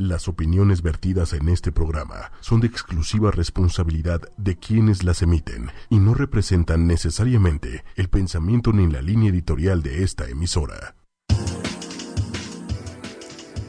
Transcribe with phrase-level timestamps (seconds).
[0.00, 5.98] Las opiniones vertidas en este programa son de exclusiva responsabilidad de quienes las emiten y
[5.98, 10.94] no representan necesariamente el pensamiento ni la línea editorial de esta emisora.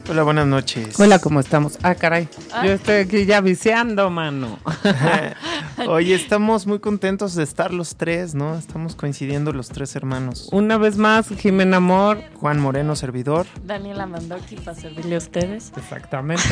[0.08, 1.00] Hola, buenas noches.
[1.00, 1.78] Hola, ¿cómo estamos?
[1.82, 2.28] Ah, caray.
[2.64, 4.60] Yo estoy aquí ya viciando, mano.
[5.88, 8.56] Oye, estamos muy contentos de estar los tres, ¿no?
[8.56, 10.48] Estamos coincidiendo los tres hermanos.
[10.52, 12.22] Una vez más, Jimena Amor.
[12.34, 13.46] Juan Moreno, servidor.
[13.64, 15.72] Daniela Mandoki para servirle a ustedes.
[15.76, 16.42] Exactamente.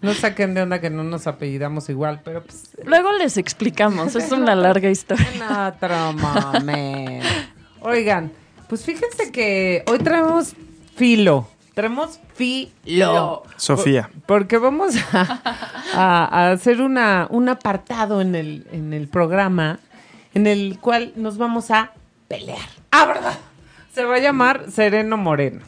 [0.00, 2.70] No saquen de onda que no nos apellidamos igual, pero pues.
[2.84, 5.26] Luego les explicamos, es una larga historia.
[5.76, 7.26] Otro momento.
[7.80, 8.32] Oigan,
[8.68, 10.54] pues fíjense que hoy traemos
[10.96, 11.48] filo.
[11.76, 13.42] Traemos filo.
[13.58, 14.08] Sofía.
[14.24, 15.42] Porque vamos a,
[15.94, 19.78] a- a hacer una, un apartado en el, en el programa
[20.32, 21.92] en el cual nos vamos a
[22.28, 22.66] pelear.
[22.90, 23.34] ¡Ah, verdad!
[23.92, 25.60] Se va a llamar Sereno Moreno.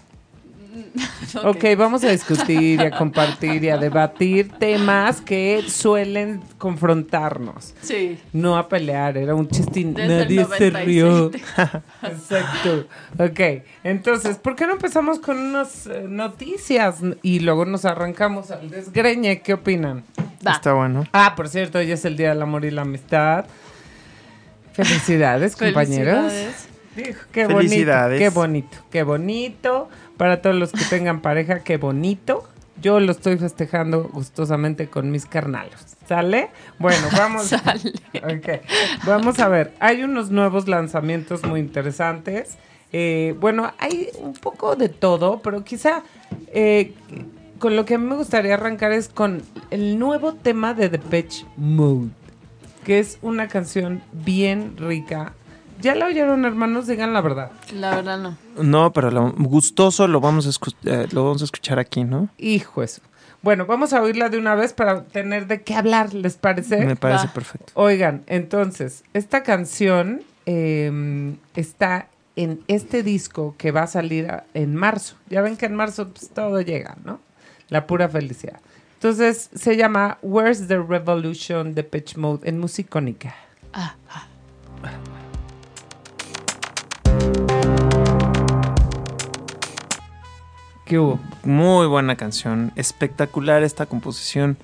[1.44, 7.74] ok, vamos a discutir y a compartir y a debatir temas que suelen confrontarnos.
[7.80, 8.18] Sí.
[8.32, 9.94] No a pelear, era un chistín.
[9.94, 11.30] Desde Nadie se rió.
[11.30, 11.82] 97.
[12.02, 12.86] Exacto.
[13.18, 18.70] Ok, entonces, ¿por qué no empezamos con unas eh, noticias y luego nos arrancamos al
[18.70, 19.40] desgreñe?
[19.42, 20.04] ¿Qué opinan?
[20.46, 20.52] Va.
[20.52, 21.04] Está bueno.
[21.12, 23.46] Ah, por cierto, hoy es el Día del Amor y la Amistad.
[24.72, 26.32] Felicidades, compañeros.
[26.32, 26.68] Felicidades.
[26.96, 28.18] Dijo, qué Felicidades.
[28.18, 29.88] bonito, qué bonito, qué bonito.
[30.18, 32.46] Para todos los que tengan pareja, qué bonito.
[32.82, 35.96] Yo lo estoy festejando gustosamente con mis carnalos.
[36.06, 36.50] ¿Sale?
[36.78, 37.46] Bueno, vamos.
[37.46, 37.92] Sale.
[39.06, 39.72] Vamos a ver.
[39.80, 42.58] Hay unos nuevos lanzamientos muy interesantes.
[42.92, 46.02] Eh, bueno, hay un poco de todo, pero quizá
[46.48, 46.94] eh,
[47.58, 51.46] con lo que a mí me gustaría arrancar es con el nuevo tema de Depeche
[51.56, 52.10] Mode,
[52.84, 55.34] que es una canción bien rica.
[55.80, 56.86] ¿Ya la oyeron, hermanos?
[56.86, 57.50] Digan la verdad.
[57.72, 58.36] La verdad no.
[58.62, 62.28] No, pero lo gustoso lo vamos a, escu- eh, lo vamos a escuchar aquí, ¿no?
[62.38, 63.00] Hijo eso.
[63.42, 66.84] Bueno, vamos a oírla de una vez para tener de qué hablar, ¿les parece?
[66.84, 67.32] Me parece Va.
[67.32, 67.72] perfecto.
[67.76, 74.74] Oigan, entonces, esta canción eh, está en este disco que va a salir a- en
[74.74, 75.14] marzo.
[75.30, 77.20] Ya ven que en marzo pues, todo llega, ¿no?
[77.68, 78.58] La pura felicidad.
[78.94, 83.34] Entonces, se llama Where's the Revolution de Pitch Mode en Musicónica.
[90.88, 91.20] ¿Qué hubo?
[91.44, 92.72] Muy buena canción.
[92.74, 94.56] Espectacular esta composición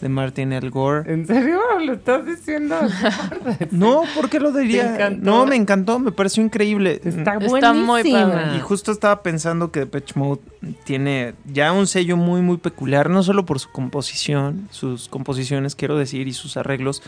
[0.00, 0.70] de Martin L.
[0.70, 1.12] Gore.
[1.12, 2.76] ¿En serio lo estás diciendo?
[3.72, 5.10] No, ¿por qué lo diría?
[5.10, 7.00] No, me encantó, me pareció increíble.
[7.04, 8.30] Está Está muy buenísima.
[8.32, 8.56] padre.
[8.56, 10.40] Y justo estaba pensando que Depeche Mode
[10.84, 15.98] tiene ya un sello muy muy peculiar, no solo por su composición, sus composiciones quiero
[15.98, 17.02] decir y sus arreglos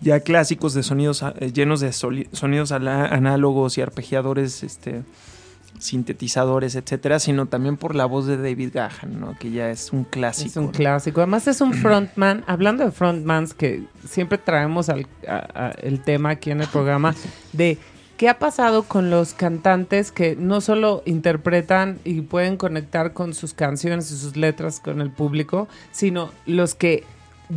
[0.00, 5.02] ya clásicos de sonidos eh, llenos de sonidos análogos y arpegiadores este
[5.80, 9.36] sintetizadores, etcétera, sino también por la voz de David Gahan, ¿no?
[9.38, 10.48] Que ya es un clásico.
[10.50, 10.72] Es un ¿no?
[10.72, 11.20] clásico.
[11.20, 12.44] Además es un frontman.
[12.46, 17.14] Hablando de frontmans que siempre traemos al, a- a- el tema aquí en el programa
[17.52, 17.78] de
[18.16, 23.52] qué ha pasado con los cantantes que no solo interpretan y pueden conectar con sus
[23.52, 27.04] canciones y sus letras con el público, sino los que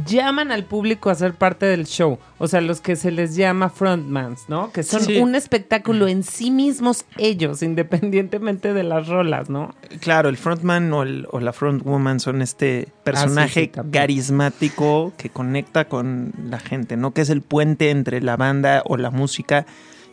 [0.05, 2.19] llaman al público a ser parte del show.
[2.37, 4.71] O sea, los que se les llama frontmans, ¿no?
[4.71, 5.17] Que son Sí.
[5.17, 9.73] un espectáculo en sí mismos ellos, independientemente de las rolas, ¿no?
[9.99, 15.29] Claro, el frontman o, el- o la frontwoman son este personaje Ah, sí, carismático que
[15.29, 17.11] conecta con la gente, ¿no?
[17.13, 19.65] Que es el puente entre la banda o la música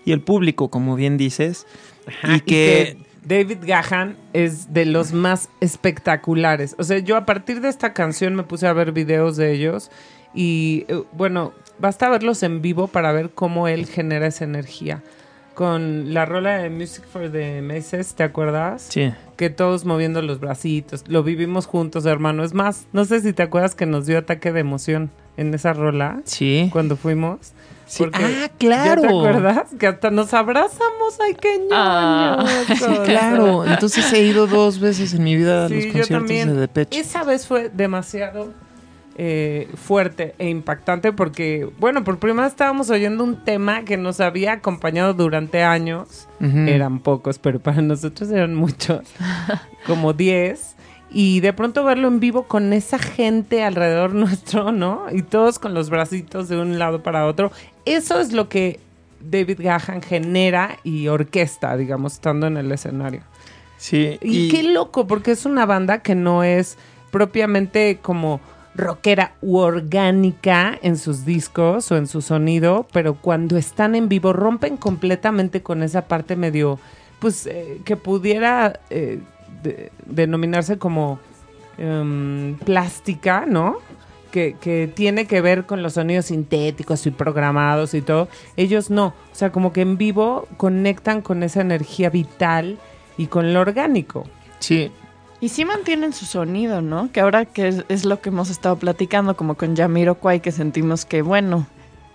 [0.05, 1.67] y el público, como bien dices.
[2.07, 6.77] Ajá, y que, David Gahan es de los más espectaculares.
[6.79, 9.91] O sea, yo a partir de esta canción me puse a ver videos de ellos
[10.33, 15.03] y eh, bueno, basta verlos en vivo para ver cómo él genera esa energía.
[15.55, 18.87] Con la rola de Music for the Masses, ¿te acuerdas?
[18.91, 21.03] sí, Que todos moviendo los bracitos.
[21.09, 22.45] Lo vivimos juntos, hermano.
[22.45, 25.73] Es más, no sé si te acuerdas que nos dio ataque de emoción en esa
[25.73, 26.69] rola sí.
[26.73, 27.55] cuando fuimos.
[27.87, 28.03] Sí.
[28.03, 29.03] Porque- Ah, claro.
[29.03, 29.63] ¿Ya te acuerdas?
[29.79, 31.19] Que hasta nos abrazamos.
[31.25, 32.45] ¡Ay, qué Ah.
[32.45, 33.01] ñoños!
[33.07, 36.49] Claro, entonces he ido dos veces en mi vida a los yo conciertos también.
[36.49, 36.99] de Depeche.
[36.99, 38.53] Esa vez fue demasiado
[39.19, 44.21] eh, fuerte e impactante porque, bueno, por primera vez estábamos oyendo un tema que nos
[44.21, 46.29] había acompañado durante años.
[46.41, 49.01] Eran pocos, pero para nosotros eran muchos,
[49.87, 50.76] como 10.
[51.19, 55.07] Y de pronto verlo en vivo con esa gente alrededor nuestro, ¿no?
[55.11, 57.51] Y todos con los bracitos de un lado para otro.
[57.87, 58.81] Eso es lo que
[59.21, 63.23] David Gahan genera y orquesta, digamos, estando en el escenario.
[63.79, 66.77] Sí, Y, qué loco, porque es una banda que no es
[67.11, 68.43] propiamente como
[68.75, 74.35] rockera u orgánica en sus discos o en su sonido, pero cuando están en vivo
[74.35, 76.79] rompen completamente con esa parte medio,
[77.21, 79.21] pues, eh, que pudiera eh,
[79.63, 81.19] de- denominarse como
[81.79, 83.77] em, plástica, ¿no?
[84.31, 88.29] Que, que tiene que ver con los sonidos sintéticos y programados y todo.
[88.57, 89.09] Ellos no.
[89.09, 92.79] O sea, como que en vivo conectan con esa energía vital
[93.17, 94.25] y con lo orgánico.
[94.59, 94.91] Sí,
[95.41, 97.11] Y sí mantienen su sonido, ¿no?
[97.13, 99.75] Que ahora que es, es lo que hemos estado platicando, como con
[100.21, 101.67] Kwai, que sentimos que, bueno,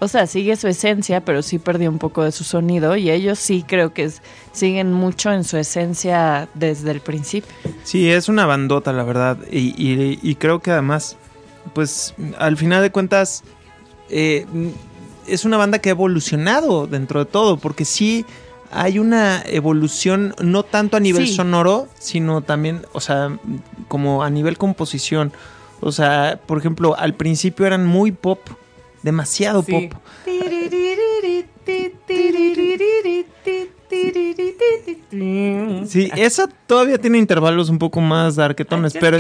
[0.04, 2.96] o sea, sigue su esencia, pero sí perdió un poco de su sonido.
[2.98, 4.22] Y ellos sí creo que es-
[4.52, 7.50] siguen mucho en su esencia desde el principio.
[7.84, 9.38] Sí, es una bandota, la verdad.
[9.52, 11.18] Y, y- y creo que además,
[11.74, 13.44] pues al final de cuentas,
[14.10, 14.46] eh,
[15.28, 18.26] es una banda que ha evolucionado dentro de todo, porque sí
[18.72, 21.36] hay una evolución, no tanto a nivel Sí.
[21.36, 23.38] sonoro, sino también, o sea,
[23.88, 25.32] como a nivel composición.
[25.80, 28.40] O sea, por ejemplo, al principio eran muy pop,
[29.04, 29.72] demasiado Sí.
[29.90, 30.02] pop.
[35.88, 39.18] Sí, esa todavía tiene intervalos un poco más darketones, pero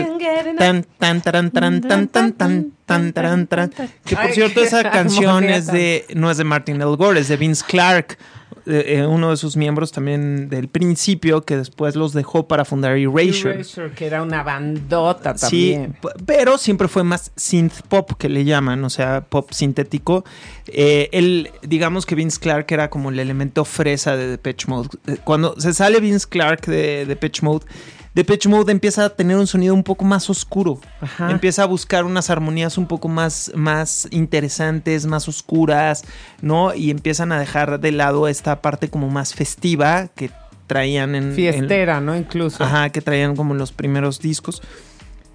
[0.58, 3.72] tan tan taran taran tan tan tan tan taran taran.
[4.06, 6.96] Que por cierto esa canción es de no es de Martin L.
[6.96, 8.18] Gore, es de Vince Clark,
[8.66, 12.98] eh, eh, uno de sus miembros también del principio que después los dejó para fundar
[12.98, 13.56] Erasure.
[13.56, 15.94] Erasure, que era una bandota Sí, también.
[16.02, 20.24] p- pero siempre fue más synth pop que le llaman, o sea, pop sintético.
[20.68, 24.90] Eh, él, digamos que Vince Clark era como el elemento fresa de Depeche Mode.
[25.08, 27.66] Eh, Cuando se sale Vince Clark de Depeche Mode,
[28.14, 30.80] Depeche Mode empieza a tener un sonido un poco más oscuro.
[31.00, 31.32] Ajá.
[31.32, 36.04] Empieza a buscar unas armonías un poco más, más interesantes, más oscuras,
[36.42, 36.74] ¿no?
[36.74, 40.30] Y empiezan a dejar de lado esta parte como más festiva que
[40.68, 41.30] traían en...
[41.30, 42.16] en- Fiestera, ¿no?
[42.18, 42.64] Incluso.
[42.64, 44.62] Ajá, que traían como los primeros discos.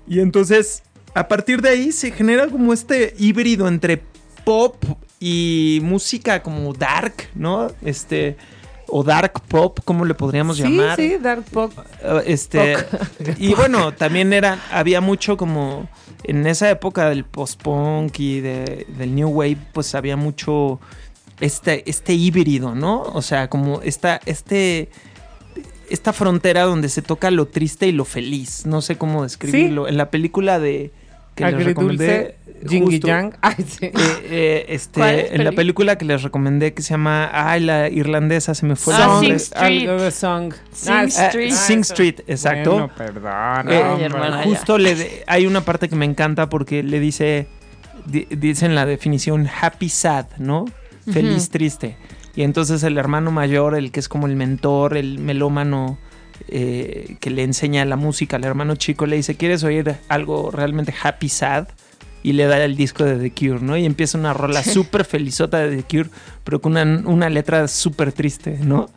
[0.07, 0.83] Y entonces,
[1.15, 4.03] a partir de ahí se genera como este híbrido entre
[4.45, 4.77] pop
[5.19, 7.69] y música como dark, ¿no?
[7.83, 8.37] Este
[8.89, 10.97] o dark pop, ¿cómo le podríamos sí, llamar?
[10.97, 11.73] sí, Dark Pop.
[12.03, 12.77] Uh, este
[13.39, 15.89] y bueno, también era había mucho como
[16.25, 20.81] en esa época del post-punk y de- del new wave, pues había mucho
[21.41, 23.03] este este híbrido, ¿no?
[23.03, 24.89] O sea, como esta este
[25.91, 29.89] esta frontera donde se toca lo triste y lo feliz, no sé cómo describirlo.
[29.89, 30.91] En la película de
[31.35, 32.37] que les recomendé
[32.69, 33.37] Jing y Yang.
[33.43, 33.87] Ay, sí.
[33.87, 37.89] eh, eh, este, ¿Cuál en la película que les recomendé que se llama Ay, la
[37.89, 39.19] irlandesa, se me fue el Ah.
[39.21, 39.89] Sing Street.
[39.89, 40.55] Algo de Song.
[40.73, 41.53] Sing Ah, Street.
[41.53, 41.81] Eh, Sing.
[41.81, 42.71] Street, exacto.
[42.73, 43.69] Bueno, perdón.
[43.71, 44.43] Eh, hermana.
[44.45, 47.47] justo le de- hay una parte que me encanta porque le dice,
[48.07, 50.65] di- dice en la definición happy sad, ¿no?
[51.13, 51.97] Feliz triste.
[52.35, 55.99] Y entonces el hermano mayor, el que es como el mentor, el melómano
[56.49, 60.93] eh, que le enseña la música al hermano chico, le dice, ¿quieres oír algo realmente
[61.03, 61.67] happy sad?
[62.27, 63.77] Y le da el disco de The Cure, ¿no?
[63.77, 66.11] Y empieza una rola súper felizota de The Cure,
[66.43, 68.89] pero con una, una letra súper triste, ¿no?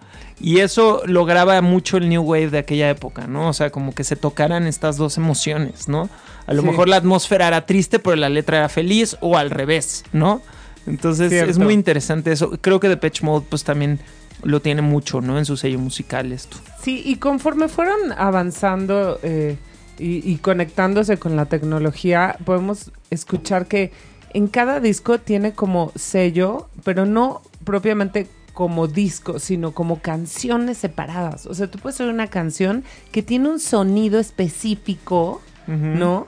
[0.41, 3.49] Y eso lograba mucho el New Wave de aquella época, ¿no?
[3.49, 6.09] O sea, como que se tocaran estas dos emociones, ¿no?
[6.47, 6.69] A lo Sí.
[6.69, 10.41] mejor la atmósfera era triste, pero la letra era feliz, o al revés, ¿no?
[10.87, 11.51] Entonces Cierto.
[11.51, 12.57] es muy interesante eso.
[12.61, 13.99] Creo que Depeche Mode, pues también
[14.41, 15.37] lo tiene mucho, ¿no?
[15.37, 16.57] En su sello musical esto.
[16.81, 19.57] Sí, y conforme fueron avanzando eh,
[19.99, 23.91] y, y conectándose con la tecnología, podemos escuchar que
[24.33, 28.27] en cada disco tiene como sello, pero no propiamente
[28.59, 31.45] como disco, sino como canciones separadas.
[31.45, 36.27] O sea, tú puedes oír una canción que tiene un sonido específico, ¿no?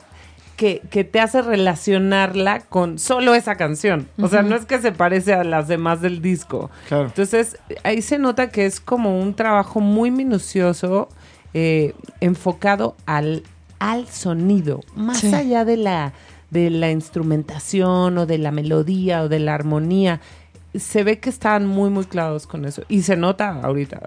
[0.56, 4.08] Que, que te hace relacionarla con solo esa canción.
[4.18, 6.72] O sea, no es que se parece a las demás del disco.
[6.88, 7.08] Claro.
[7.08, 11.10] Entonces, ahí se nota que es como un trabajo muy minucioso,
[11.54, 13.44] eh, enfocado al,
[13.82, 15.34] al sonido, más Sí.
[15.34, 16.14] allá de la,
[16.52, 20.22] de la instrumentación o de la melodía o de la armonía.
[20.76, 22.84] Se ve que están muy, muy claros con eso.
[22.90, 24.00] Y se nota ahorita,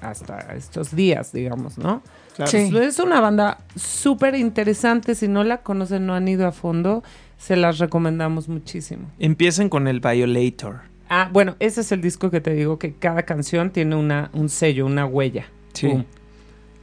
[0.00, 2.02] hasta estos días, digamos, ¿no?
[2.36, 2.50] Claro.
[2.50, 2.70] Sí.
[2.80, 5.14] Es una banda súper interesante.
[5.16, 7.02] Si no la conocen, no han ido a fondo,
[7.36, 9.10] se las recomendamos muchísimo.
[9.18, 10.80] Empiecen con el Violator.
[11.08, 14.48] Ah, bueno, ese es el disco que te digo que cada canción tiene una, un
[14.48, 15.46] sello, una huella.
[15.72, 15.88] Sí.
[15.88, 16.04] Pum.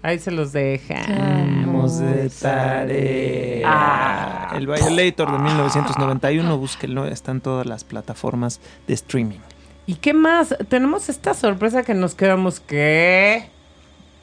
[0.04, 3.62] Ahí se los dejamos Vamos de tarea.
[3.66, 4.54] Ah.
[4.56, 9.40] El Violator de 1991, búsquenlo, está en todas las plataformas de streaming.
[9.86, 10.56] ¿Y qué más?
[10.70, 13.48] Tenemos esta sorpresa que nos quedamos que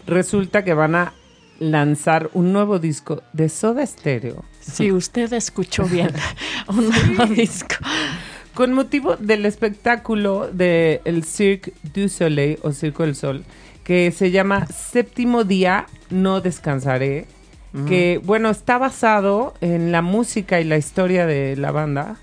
[0.07, 1.13] resulta que van a
[1.61, 6.11] lanzar un nuevo disco de Soda Stereo Si usted escuchó bien
[6.69, 7.75] un nuevo disco.
[8.55, 13.45] con motivo del espectáculo del el Cirque du Soleil o Circo del Sol
[13.89, 17.27] que se llama Séptimo Día No Descansaré
[17.87, 22.17] que bueno está basado en la música y la historia de la banda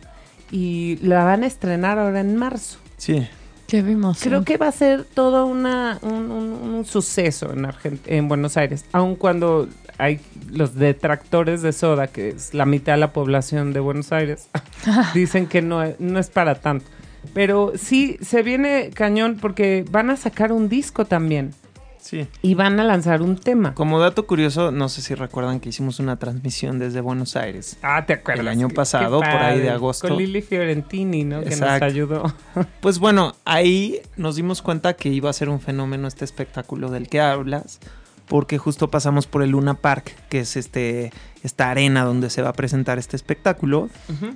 [0.51, 2.77] y la van a estrenar ahora en marzo.
[2.97, 3.25] Sí.
[3.67, 4.19] ¿Qué vimos?
[4.21, 8.57] Creo que va a ser todo una, un, un- un suceso en, Argent- en Buenos
[8.57, 9.67] Aires, aun cuando
[9.97, 10.19] hay
[10.51, 14.49] los detractores de soda, que es la mitad de la población de Buenos Aires,
[15.13, 16.85] dicen que no, es- no es para tanto.
[17.33, 21.51] Pero sí, se viene cañón porque van a sacar un disco también
[21.99, 22.27] Sí.
[22.43, 23.73] y van a lanzar un tema.
[23.73, 27.77] Como dato curioso, no sé si recuerdan que hicimos una transmisión desde Buenos Aires.
[27.81, 28.41] Ah, te acuerdas.
[28.41, 30.07] El año pasado, por ahí de agosto.
[30.07, 31.41] Con Lili Fiorentini, ¿no?
[31.43, 32.31] Que nos ayudó.
[32.79, 37.09] Pues bueno, ahí nos dimos cuenta que iba a ser un fenómeno este espectáculo del
[37.09, 37.79] que hablas,
[38.27, 41.11] porque justo pasamos por el Luna Park, que es este
[41.45, 43.89] esta arena donde se va a presentar este espectáculo,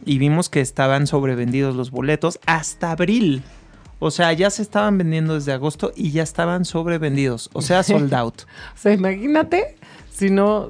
[0.06, 3.44] y vimos que estaban sobrevendidos los boletos hasta abril.
[4.00, 8.14] O sea, ya se estaban vendiendo desde agosto y ya estaban sobrevendidos, o sea, sold
[8.14, 8.44] out.
[8.76, 9.76] O sea, imagínate
[10.10, 10.70] si no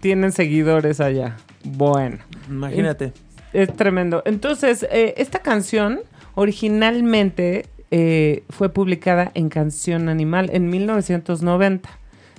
[0.00, 1.36] tienen seguidores allá.
[1.64, 2.18] Bueno.
[2.48, 3.12] Imagínate.
[3.52, 4.22] Es tremendo.
[4.26, 6.00] Entonces, eh, esta canción
[6.34, 11.88] originalmente eh, fue publicada en Canción Animal en 1990.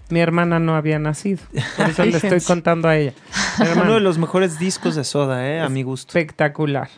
[0.10, 1.40] Mi hermana no había nacido.
[1.76, 3.14] Por eso le estoy contando a ella.
[3.60, 6.10] Mi Uno de los mejores discos de Soda, eh, a mi gusto.
[6.18, 6.90] espectacular.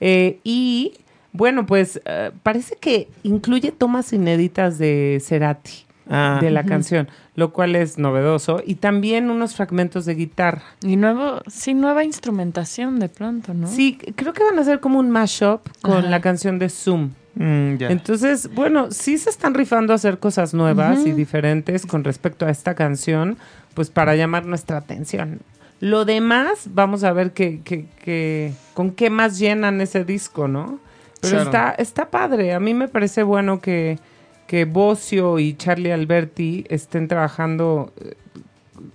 [0.00, 0.94] Eh, y
[1.32, 5.84] bueno, pues eh, parece que incluye tomas inéditas de Cerati.
[6.08, 10.62] Ah, de la canción, lo cual es novedoso, y también unos fragmentos de guitarra.
[10.84, 13.66] Y nuevo, sí, nueva instrumentación de pronto, ¿no?
[13.66, 16.08] Sí, creo que van a hacer como un mashup con Ajá.
[16.08, 17.10] la canción de Zoom.
[17.36, 17.76] Mm.
[17.88, 22.50] Entonces, bueno, sí se están rifando a hacer cosas nuevas y diferentes con respecto a
[22.50, 23.36] esta canción,
[23.74, 25.40] pues para llamar nuestra atención.
[25.80, 30.78] Lo demás, vamos a ver que, que- que- con qué más llenan ese disco, ¿no?
[31.20, 31.44] Pero Claro.
[31.44, 32.54] está, está padre.
[32.54, 33.98] A mí me parece bueno que,
[34.46, 38.14] que Bocio y Charlie Alberti estén trabajando eh,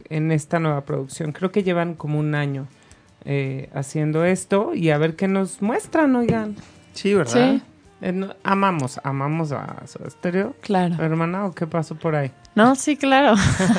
[0.09, 1.31] en esta nueva producción.
[1.33, 2.67] Creo que llevan como un año
[3.25, 6.55] eh, haciendo esto y a ver qué nos muestran, oigan.
[6.93, 7.33] sí, ¿verdad?
[7.57, 7.61] Sí,
[8.43, 10.55] amamos, amamos a Soda Stereo.
[10.61, 10.95] claro.
[11.03, 12.31] Hermana, ¿o qué pasó por ahí?
[12.55, 13.35] No, sí, claro.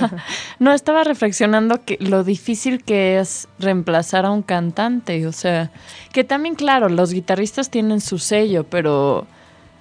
[0.58, 5.26] no, estaba reflexionando que lo difícil que es reemplazar a un cantante.
[5.26, 5.70] O sea,
[6.12, 9.26] que también, claro, los guitarristas tienen su sello, pero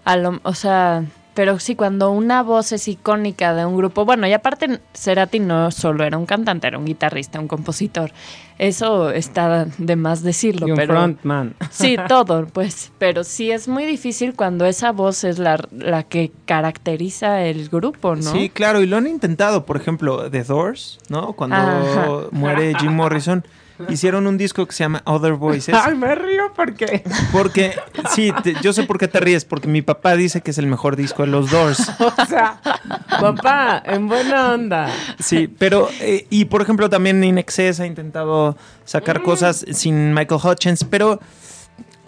[0.04, 4.28] a lo, o sea, pero sí, cuando una voz es icónica de un grupo, bueno,
[4.28, 8.12] y aparte Cerati no solo era un cantante, era un guitarrista, un compositor.
[8.58, 11.56] Eso está de más decirlo, y un pero frontman.
[11.72, 12.92] Sí, todo, pues.
[12.98, 18.16] Pero sí es muy difícil cuando esa voz es la, la que caracteriza el grupo,
[18.16, 18.32] ¿no?
[18.32, 21.34] Sí, claro, y lo han intentado, por ejemplo, The Doors, ¿no?
[21.34, 22.08] Cuando Ajá.
[22.32, 23.44] muere Jim Morrison,
[23.90, 27.04] hicieron un disco que se llama Other Voices, Ay, me río porque.
[27.32, 27.74] porque,
[28.14, 30.68] sí, te- yo sé por qué te ríes, porque mi papá dice que es el
[30.68, 31.92] mejor disco de los Doors.
[32.00, 32.60] O sea,
[33.20, 34.90] papá, en buena onda.
[35.20, 40.42] Sí, pero, eh, y por ejemplo, también In Excess ha intentado sacar cosas sin Michael
[40.44, 41.20] Hutchins, pero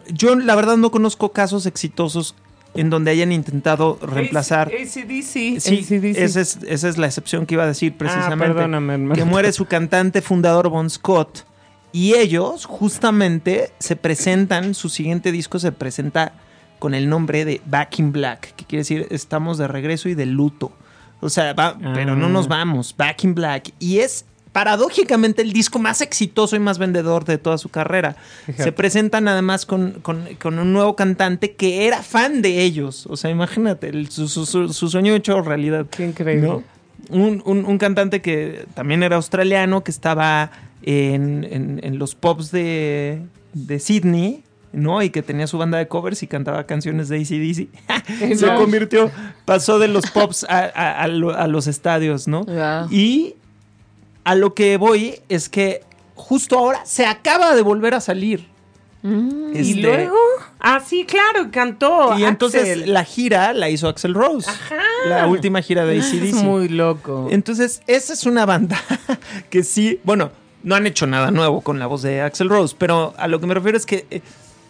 [0.08, 2.36] yo la verdad no conozco casos exitosos
[2.76, 4.70] en donde hayan intentado reemplazar.
[4.70, 5.60] ACDC.
[5.60, 6.24] Sí, AC/DC.
[6.24, 8.46] esa es, esa es la excepción que iba a decir precisamente.
[8.46, 9.14] Ah, perdóname, hermano.
[9.16, 11.46] que muere su cantante fundador Bon Scott.
[11.94, 16.34] Y ellos justamente se presentan, su siguiente disco se presenta
[16.80, 20.26] con el nombre de Back in Black, que quiere decir estamos de regreso y de
[20.26, 20.74] luto.
[21.22, 22.30] O sea, va- pero no Ah.
[22.30, 23.72] nos vamos, Back in Black.
[23.80, 28.16] Y es paradójicamente el disco más exitoso y más vendedor de toda su carrera.
[28.46, 28.64] Fíjate.
[28.64, 33.06] Se presentan además con, con- con un nuevo cantante que era fan de ellos.
[33.08, 35.86] O sea, imagínate, el- su, su- su- su sueño hecho realidad.
[35.90, 36.48] Qué increíble.
[36.48, 36.64] ¿no?
[37.10, 40.52] Un, un- un cantante que también era australiano, que estaba
[40.84, 43.22] en, en- en los pops de,
[43.54, 45.02] de Sydney, ¿no?
[45.02, 48.36] Y que tenía su banda de covers y cantaba canciones de ACDC.
[48.38, 49.12] Se convirtió,
[49.46, 52.46] pasó de los pops a, a- a lo- a los estadios, ¿no?
[52.90, 53.36] Y
[54.24, 55.82] a lo que voy es que
[56.16, 58.48] justo ahora se acaba de volver a salir.
[59.02, 59.54] Mm.
[59.56, 60.16] ¿Y Este, luego?
[60.62, 62.18] Ah, sí, claro, cantó.
[62.18, 64.50] Y entonces la gira la hizo Axel Rose.
[65.10, 66.24] La última gira de ACDC.
[66.24, 67.28] Es muy loco.
[67.30, 68.80] Entonces, esa es una banda
[69.50, 70.32] que sí, bueno,
[70.64, 73.48] no han hecho nada nuevo con la voz de Axel Rose, pero a lo que
[73.48, 74.22] me refiero es que eh,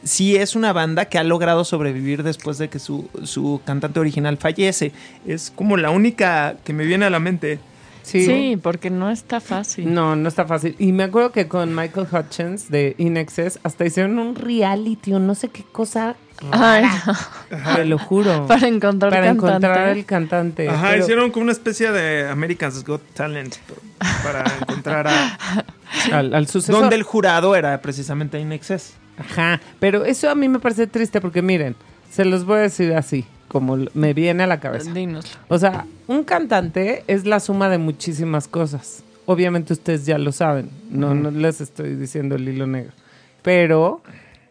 [0.03, 4.37] sí es una banda que ha logrado sobrevivir después de que su, su cantante original
[4.37, 4.91] fallece.
[5.25, 7.59] Es como la única que me viene a la mente.
[8.03, 8.59] Sí.
[8.61, 9.93] porque no está fácil.
[9.93, 10.75] No, no está fácil.
[10.77, 15.19] Y me acuerdo que con Michael Hutchins de In Excess hasta hicieron un reality o
[15.19, 16.15] no sé qué cosa.
[16.51, 16.85] Ay,
[17.75, 18.45] Te lo juro.
[18.47, 19.47] para encontrar Para cantante.
[19.47, 20.69] encontrar el cantante.
[21.07, 23.55] Pero como una especie de American's Got Talent
[24.23, 25.37] para encontrar a...
[26.11, 26.81] al, al sucesor.
[26.81, 28.93] donde el jurado era precisamente In Excess.
[29.17, 29.61] Ajá.
[29.79, 31.75] Pero eso a mí me parece triste porque miren,
[32.11, 34.91] se los voy a decir así, como me viene a la cabeza.
[35.47, 39.03] O sea, un cantante es la suma de muchísimas cosas.
[39.25, 40.69] Obviamente ustedes ya lo saben.
[40.89, 42.91] No, no les estoy diciendo el hilo negro.
[43.43, 44.01] Pero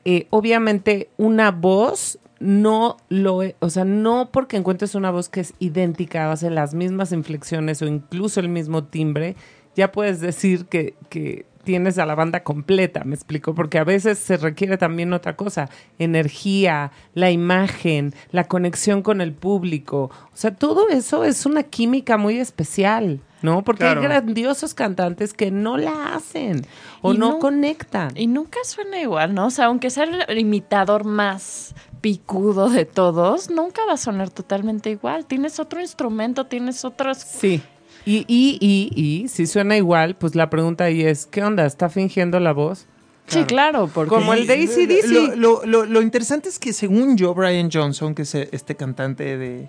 [0.07, 5.41] eh, obviamente una voz no lo, e- o sea, no porque encuentres una voz que
[5.41, 9.37] es idéntica, hace las mismas inflexiones o incluso el mismo timbre,
[9.77, 14.19] ya puedes decir que, que tienes a la banda completa, me explico, porque a veces
[14.19, 20.55] se requiere también otra cosa, energía, la imagen, la conexión con el público, o sea,
[20.55, 23.63] todo eso es una química muy especial, ¿no?
[23.63, 24.01] Porque Claro.
[24.01, 26.67] hay grandiosos cantantes que no la hacen
[27.01, 28.13] o no no- conectan.
[28.17, 29.47] Y nunca suena igual, ¿no?
[29.47, 34.91] O sea, aunque sea el imitador más picudo de todos, nunca va a sonar totalmente
[34.91, 35.27] igual.
[35.27, 37.19] Tienes otro instrumento, tienes otros...
[37.19, 37.63] Sí.
[38.05, 41.65] Y, y, y, y, si suena igual, pues la pregunta ahí es, ¿qué onda?
[41.67, 42.87] ¿Está fingiendo la voz?
[43.29, 44.09] Sí, claro, porque...
[44.11, 45.37] Como el de AC/DC.
[45.37, 48.75] Lo, lo- lo- lo interesante es que según yo, Brian Johnson, que es eh, este
[48.75, 49.69] cantante de,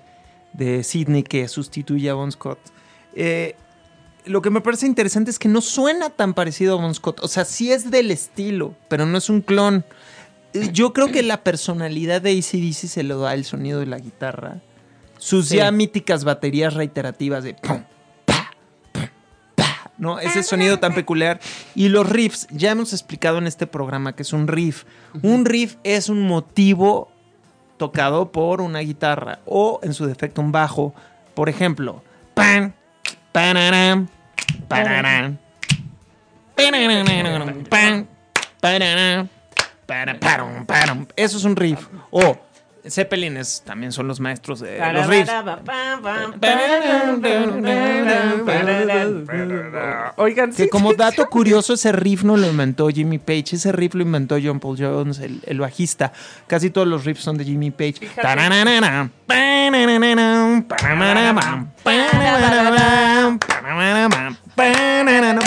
[0.54, 2.58] de Sydney que sustituye a Bon Scott,
[3.16, 3.56] eh,
[4.26, 7.20] lo que me parece interesante es que no suena tan parecido a Bon Scott.
[7.22, 9.86] O sea, sí es del estilo, pero no es un clon.
[10.54, 14.00] Eh, Yo creo que la personalidad de ACDC se lo da el sonido de la
[14.00, 14.62] guitarra.
[15.20, 15.58] Sus Sí.
[15.58, 17.84] ya míticas baterías reiterativas de pum,
[20.04, 20.20] ¿no?
[20.20, 21.40] Ese sonido tan peculiar.
[21.74, 24.84] Y los riffs, ya hemos explicado en este programa que es un riff.
[25.24, 27.12] Un riff es un motivo
[27.78, 30.94] tocado por una guitarra o en su defecto un bajo.
[31.34, 32.04] Por ejemplo,
[32.36, 32.76] pan,
[33.32, 34.08] pan,
[34.68, 35.34] para.
[41.16, 41.88] Eso es un riff.
[42.12, 42.38] O
[42.90, 45.32] Zeppelines también son los maestros de los riffs.
[50.18, 53.94] Oigan, Que sí, como dato curioso, ese riff no lo inventó Jimmy Page, ese riff
[53.94, 56.12] lo inventó John Paul Jones, el, el bajista.
[56.48, 57.96] Casi todos los riffs son de Jimmy Page.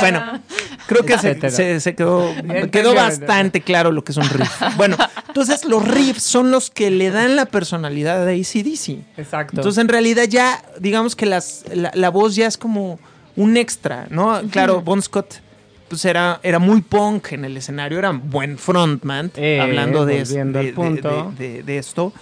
[0.01, 0.41] Bueno,
[0.87, 1.51] creo que se, Etcétera.
[1.53, 2.29] se- se quedó,
[2.71, 4.51] quedó bastante claro lo que es un riff.
[4.77, 4.97] Bueno,
[5.29, 9.19] entonces los riffs son los que le dan la personalidad de ACDC.
[9.19, 9.57] Exacto.
[9.57, 12.99] Entonces, en realidad ya, digamos que las, la, la voz ya es como
[13.37, 14.41] un extra, ¿no?
[14.51, 15.41] Claro, Bon Scott
[15.89, 20.31] pues era, era muy punk en el escenario, era buen frontman, Eh, hablando de, es-
[20.31, 21.33] volviendo de, al punto.
[21.39, 22.13] de- de- de esto.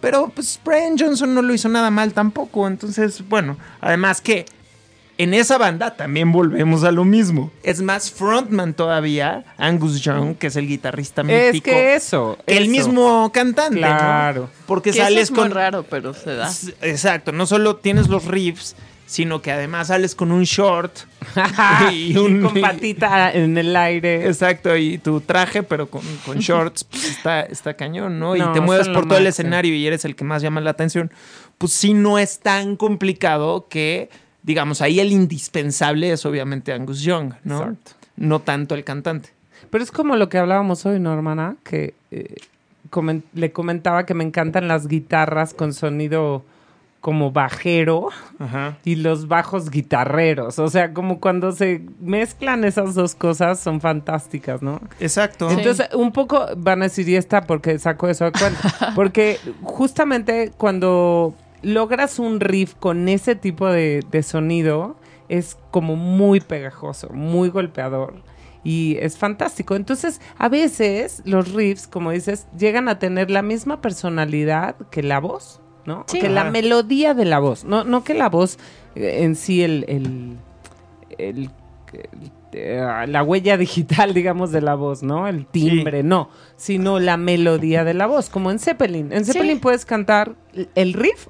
[0.00, 2.66] Pero pues Brian Johnson no lo hizo nada mal tampoco.
[2.66, 4.46] Entonces, bueno, además que
[5.22, 7.50] en esa banda también volvemos a lo mismo.
[7.62, 11.46] Es más frontman todavía, Angus Young, que es el guitarrista mítico.
[11.56, 12.38] es que eso.
[12.46, 13.86] que el mismo cantante, ¿no?
[13.86, 14.50] Claro.
[14.66, 16.50] Porque Que eso sales es muy con raro, pero se da.
[16.80, 21.00] Exacto, no solo tienes los riffs, sino que además sales con un short
[21.92, 24.26] y un con patita en el aire.
[24.26, 28.36] Exacto, y tu traje, pero con, con shorts, pues está, está cañón, ¿no?
[28.36, 30.70] No, y te mueves por todo el escenario y eres el que más llama la
[30.70, 31.12] atención.
[31.58, 34.08] Pues sí, no es tan complicado que,
[34.42, 37.58] digamos, ahí el indispensable es obviamente Angus Young, ¿no?
[37.58, 37.92] Exacto.
[38.16, 39.30] No tanto el cantante.
[39.70, 41.56] Pero es como lo que hablábamos hoy, ¿no, hermana?
[41.64, 42.36] Que eh,
[43.34, 46.44] le comentaba que me encantan las guitarras con sonido
[47.00, 48.76] como bajero Ajá.
[48.84, 50.58] y los bajos guitarreros.
[50.58, 54.80] O sea, como cuando se mezclan esas dos cosas son fantásticas, ¿no?
[55.00, 55.48] Exacto.
[55.48, 55.56] Sí.
[55.56, 58.60] Entonces, un poco van a decir, y esta porque saco eso de cuenta.
[58.94, 64.96] Porque justamente cuando logras un riff con ese tipo de, de sonido,
[65.28, 68.14] es como muy pegajoso, muy golpeador.
[68.62, 69.74] Y es fantástico.
[69.74, 75.18] Entonces, a veces los riffs, como dices, llegan a tener la misma personalidad que la
[75.18, 76.04] voz, ¿no?
[76.08, 76.20] Sí.
[76.20, 77.64] Que la melodía de la voz.
[77.64, 78.58] No, no que la voz
[78.96, 80.36] eh, en sí, el, el,
[81.18, 81.50] el-
[81.92, 85.26] el- eh, la huella digital, digamos, de la voz, ¿no?
[85.28, 89.12] El timbre, no, sino la melodía de la voz, como en Zeppelin.
[89.12, 89.32] En Sí.
[89.32, 90.34] Zeppelin puedes cantar
[90.74, 91.28] el riff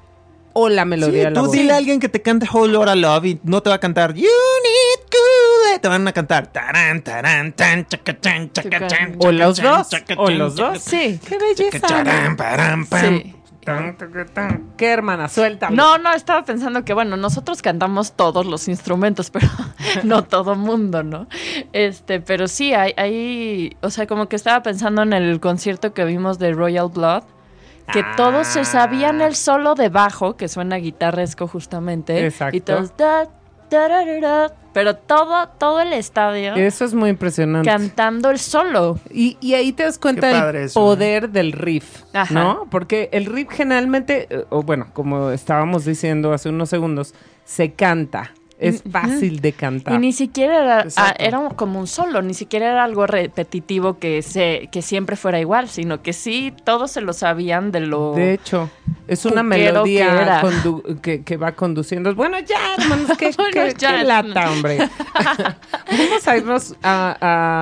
[0.53, 1.51] o la melodía Sí, de la tú voz.
[1.51, 4.13] dile a alguien que te cante Whole Lotta Love y no te va a cantar
[4.13, 5.81] You Need Cool.
[5.81, 9.89] Te van a cantar taran, taran, tan, chaca, chan, chaca, chan, O los chaca, dos,
[9.89, 10.79] chaca, o chan, los dos.
[10.81, 11.19] Sí.
[11.27, 11.87] ¡Qué belleza!
[11.87, 13.19] charan, param, pam.
[13.23, 13.35] Sí.
[14.77, 15.29] ¿Qué, hermana?
[15.29, 15.75] Suéltalo.
[15.75, 19.47] No, no, estaba pensando que, bueno, nosotros cantamos todos los instrumentos, pero
[20.03, 21.27] no todo mundo, ¿no?
[21.71, 26.05] Este, pero sí, hay, hay, o sea, como que estaba pensando en el concierto que
[26.05, 27.23] vimos de Royal Blood,
[27.93, 32.25] que todos se sabían el solo de bajo, que suena guitarresco justamente.
[32.25, 32.55] Exacto.
[32.57, 33.25] Y todos, da,
[33.69, 37.69] da, da, da, da, pero todo, todo el estadio Eso es muy impresionante.
[37.69, 38.99] cantando el solo.
[39.09, 42.33] Y, y ahí te das cuenta del poder del riff, Ajá.
[42.33, 42.67] ¿no?
[42.69, 48.31] Porque el riff generalmente, eh, o bueno, como estábamos diciendo hace unos segundos, se canta.
[48.61, 49.93] Es fácil de cantar.
[49.95, 54.21] Y ni siquiera era, ah, era como un solo, ni siquiera era algo repetitivo que,
[54.21, 58.13] se, que siempre fuera igual, sino que sí, todos se lo sabían de lo...
[58.13, 58.69] De hecho,
[59.07, 60.41] es una que melodía era.
[60.41, 62.13] condu- que, que va conduciendo.
[62.15, 63.97] Bueno, ya, hermanos, qué, Bueno, qué- ya.
[63.97, 64.77] qué lata, hombre.
[65.91, 67.17] Vamos a irnos a,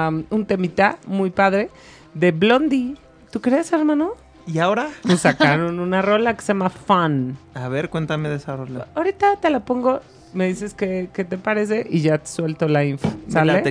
[0.07, 1.69] a un temita muy padre
[2.13, 2.95] de Blondie
[3.31, 4.13] ¿Tú crees, hermano?
[4.47, 4.89] ¿Y ahora?
[5.03, 7.37] Nos sacaron una rola que se llama Fun.
[7.53, 8.87] A ver, cuéntame de esa rola.
[8.95, 9.99] Ahorita te la pongo,
[10.33, 13.11] me dices qué, qué te parece y ya te suelto la info.
[13.29, 13.63] ¿Sale?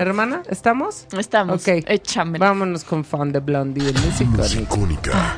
[0.00, 1.06] Hermana, ¿estamos?
[1.18, 1.60] Estamos.
[1.62, 1.84] Ok.
[1.86, 2.46] Échamela.
[2.48, 4.30] Vámonos con Fun de Blondie, el músico.
[4.32, 5.36] Musicónica.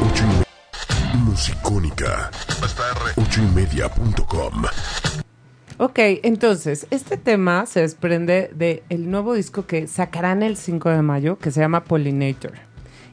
[0.00, 2.30] Ocho y me- Musicónica.
[3.16, 4.64] Ocho y media punto com.
[5.78, 11.02] Ok, entonces, este tema se desprende del el nuevo disco que sacarán el 5 de
[11.02, 12.52] mayo, que se llama Pollinator.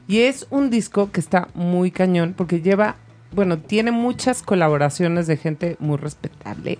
[0.06, 2.96] Y es un disco que está muy cañón porque lleva,
[3.32, 6.78] bueno, tiene muchas colaboraciones de gente muy respetable.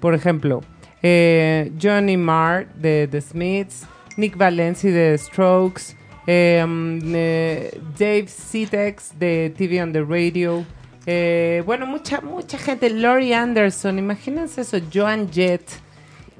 [0.00, 0.62] Por ejemplo,
[1.02, 3.86] eh, Johnny Marr de The Smiths,
[4.16, 5.94] Nick Valenci de Strokes,
[6.26, 10.64] mm, eh, Dave Citex de TV on the Radio.
[11.06, 12.88] eh, bueno, mucha, mucha gente.
[12.88, 15.62] Laurie Anderson, imagínense eso, Joan Jett.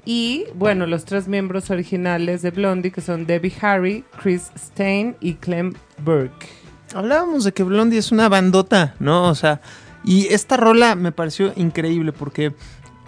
[0.05, 5.35] Y bueno, los tres miembros originales de Blondie, que son Debbie Harry, Chris Stein y
[5.35, 6.62] Clem Burke.
[6.95, 9.29] Hablábamos de que Blondie es una bandota, ¿no?
[9.29, 9.61] O sea,
[10.05, 12.53] y esta rola me pareció increíble porque,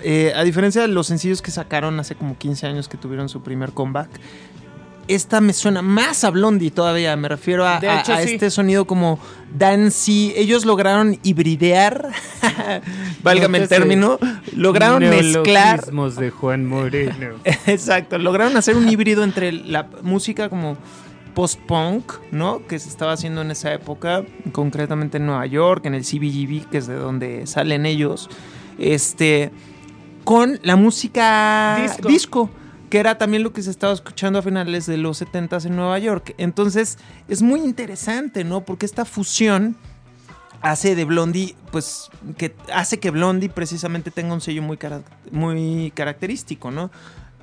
[0.03, 3.43] eh, a diferencia de los sencillos que sacaron hace como 15 años que tuvieron su
[3.43, 4.09] primer comeback,
[5.07, 7.15] esta me suena más a Blondie todavía.
[7.17, 8.33] Me refiero a, De a- hecho, a sí.
[8.35, 9.19] este sonido como
[9.55, 10.33] dancey.
[10.35, 12.09] Ellos lograron hibridear,
[13.23, 14.19] válgame el término,
[14.57, 17.35] lograron mezclar de Juan Moreno.
[17.67, 20.79] Exacto, lograron hacer un híbrido entre la música como
[21.35, 22.67] post-punk, ¿no?
[22.67, 26.79] Que se estaba haciendo en esa época, concretamente en Nueva York, en el CBGB, que
[26.79, 28.29] es de donde salen ellos,
[28.79, 29.51] este,
[30.25, 32.09] con la música Disco.
[32.09, 32.51] disco.
[32.91, 35.99] que era también lo que se estaba escuchando a finales de los 70 en Nueva
[35.99, 36.35] York.
[36.39, 38.61] Entonces, es muy interesante, ¿no?
[38.65, 39.77] Porque esta fusión
[40.63, 45.91] hace de Blondie, pues, que hace que Blondie precisamente tenga un sello muy, cara- muy
[45.95, 46.91] característico, ¿no?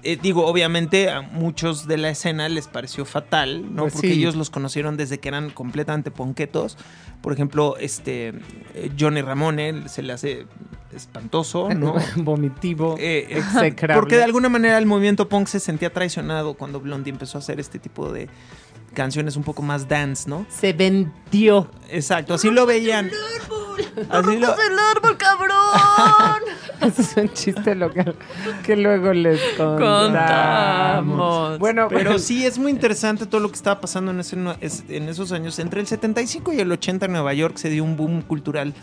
[0.04, 3.84] Eh, digo, obviamente a muchos de la escena les pareció fatal, ¿no?
[3.84, 4.14] Pues Porque sí.
[4.20, 6.78] ellos los conocieron desde que eran completamente ponquetos.
[7.22, 8.30] Por ejemplo, este
[8.74, 10.48] eh, Johnny Ramone se le hace
[10.96, 11.96] espantoso, ¿no?
[12.16, 14.00] Vomitivo, Eh, execrable.
[14.02, 17.60] porque de alguna manera el movimiento punk se sentía traicionado cuando Blondie empezó a hacer
[17.60, 18.28] este tipo de
[18.94, 20.46] canciones un poco más dance, ¿no?
[20.50, 21.70] se vendió.
[21.90, 23.10] Exacto, así lo veían.
[24.10, 26.42] Así lo, el árbol, cabrón!
[26.82, 28.16] Ese es un chiste local
[28.64, 30.08] que luego les contamos.
[30.08, 31.60] Contamos.
[31.60, 35.08] Bueno, pero sí es muy interesante todo lo que estaba pasando en, ese- es- en
[35.10, 35.60] esos años.
[35.60, 38.74] Entre el 75 y el 80 en Nueva York se dio un boom cultural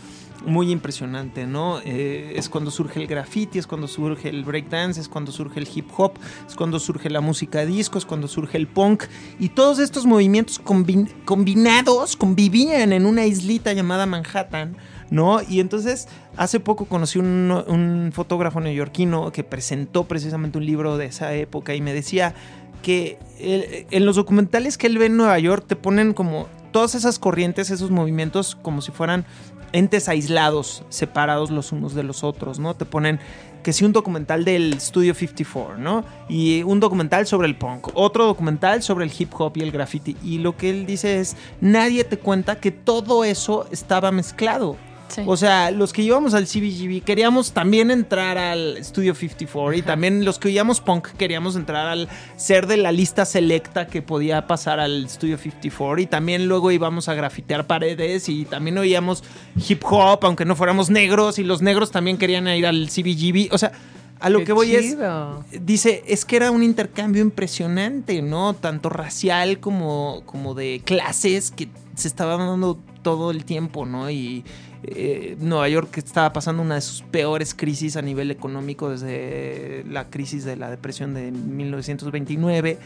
[0.45, 1.79] muy impresionante, ¿no?
[1.83, 5.67] Eh, es cuando surge el graffiti, es cuando surge el breakdance, es cuando surge el
[5.73, 6.13] hip hop,
[6.47, 9.03] es cuando surge la música disco, es cuando surge el punk.
[9.39, 14.77] Y todos estos movimientos combi- combinados convivían en una islita llamada Manhattan,
[15.09, 15.41] ¿no?
[15.47, 21.33] Y entonces hace poco conocí un, fotógrafo neoyorquino que presentó precisamente un libro de esa
[21.33, 22.33] época y me decía
[22.81, 27.19] que en los documentales que él ve en Nueva York te ponen como todas esas
[27.19, 29.25] corrientes, esos movimientos como si fueran
[29.71, 32.75] entes aislados, separados los unos de los otros, ¿no?
[32.75, 33.19] Te ponen
[33.63, 36.05] que sí un documental del Studio 54, ¿no?
[36.27, 40.15] Y un documental sobre el punk, otro documental sobre el hip hop y el graffiti.
[40.23, 44.77] Y lo que él dice es, nadie te cuenta que todo eso estaba mezclado.
[45.09, 45.21] Sí.
[45.25, 50.23] O sea, los que íbamos al CBGB queríamos también entrar al Studio 54 y también
[50.23, 54.79] los que oíamos punk queríamos entrar al ser de la lista selecta que podía pasar
[54.79, 59.23] al Studio 54 y también luego íbamos a grafitear paredes y también oíamos
[59.67, 63.53] hip hop aunque no fuéramos negros y los negros también querían ir al CBGB.
[63.53, 63.71] O sea,
[64.19, 65.45] a lo Qué que voy chido.
[65.51, 68.53] es dice, es que era un intercambio impresionante, ¿no?
[68.53, 74.09] Tanto racial como, como de clases que se estaba dando todo el tiempo, ¿no?
[74.09, 74.43] Y
[74.83, 80.05] eh, Nueva York estaba pasando una de sus peores crisis a nivel económico desde la
[80.05, 82.77] crisis de la depresión de 1929.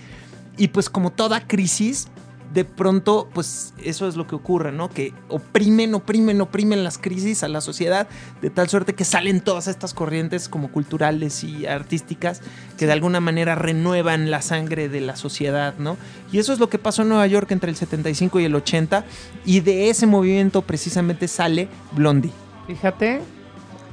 [0.58, 2.08] Y pues como toda crisis,
[2.54, 4.90] de pronto, pues eso es lo que ocurre, ¿no?
[4.90, 8.08] Que oprimen, oprimen, oprimen las crisis a la sociedad
[8.42, 12.42] de tal suerte que salen todas estas corrientes como culturales y artísticas
[12.78, 15.98] que de alguna manera renuevan la sangre de la sociedad, ¿no?
[16.32, 19.04] Y eso es lo que pasó en Nueva York entre el 75 y el 80
[19.46, 22.32] y de ese movimiento precisamente sale Blondie.
[22.68, 23.22] Fíjate.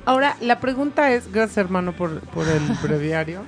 [0.05, 3.43] Ahora, la pregunta es, gracias hermano por, por el breviario,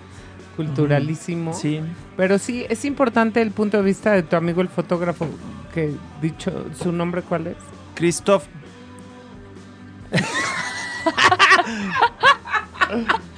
[0.56, 1.52] culturalísimo.
[1.54, 1.80] Sí.
[2.16, 5.26] Pero sí, es importante el punto de vista de tu amigo el fotógrafo,
[5.74, 7.56] que dicho, ¿su nombre cuál es?
[7.94, 8.44] Christoph.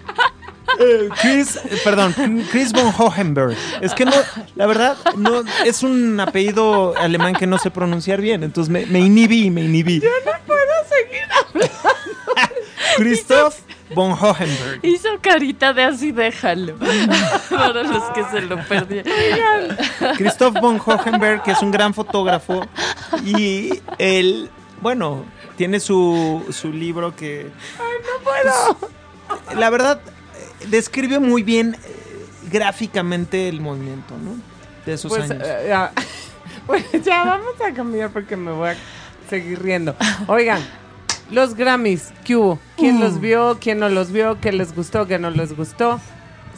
[1.20, 2.12] Chris, perdón,
[2.50, 3.56] Chris von Hohenberg.
[3.80, 4.12] Es que no,
[4.56, 8.98] la verdad, no, es un apellido alemán que no sé pronunciar bien, entonces me, me
[9.00, 10.00] inhibí, me inhibí.
[10.00, 11.74] Yo no puedo seguir hablando.
[12.96, 13.54] Christoph
[13.94, 14.80] von Hohenberg.
[14.82, 16.76] Hizo carita de así, déjalo.
[17.50, 19.76] Para los que se lo perdieron.
[20.16, 22.66] Christoph von Hohenberg, que es un gran fotógrafo
[23.24, 25.24] Y él, bueno,
[25.56, 27.50] tiene su, su libro que...
[27.78, 29.58] ¡Ay, no puedo!
[29.58, 30.00] la verdad,
[30.68, 34.36] describe muy bien eh, gráficamente el movimiento, ¿no?
[34.86, 35.46] De esos Pues, años.
[35.66, 35.92] ya.
[36.66, 38.76] Bueno, ya vamos a cambiar porque me voy a
[39.28, 39.94] seguir riendo.
[40.26, 40.60] Oigan,
[41.30, 42.58] los Grammys, ¿qué hubo?
[42.76, 43.58] ¿Quién los vio?
[43.60, 44.40] ¿Quién no los vio?
[44.40, 45.06] ¿Qué les gustó?
[45.06, 46.00] ¿Qué no les gustó?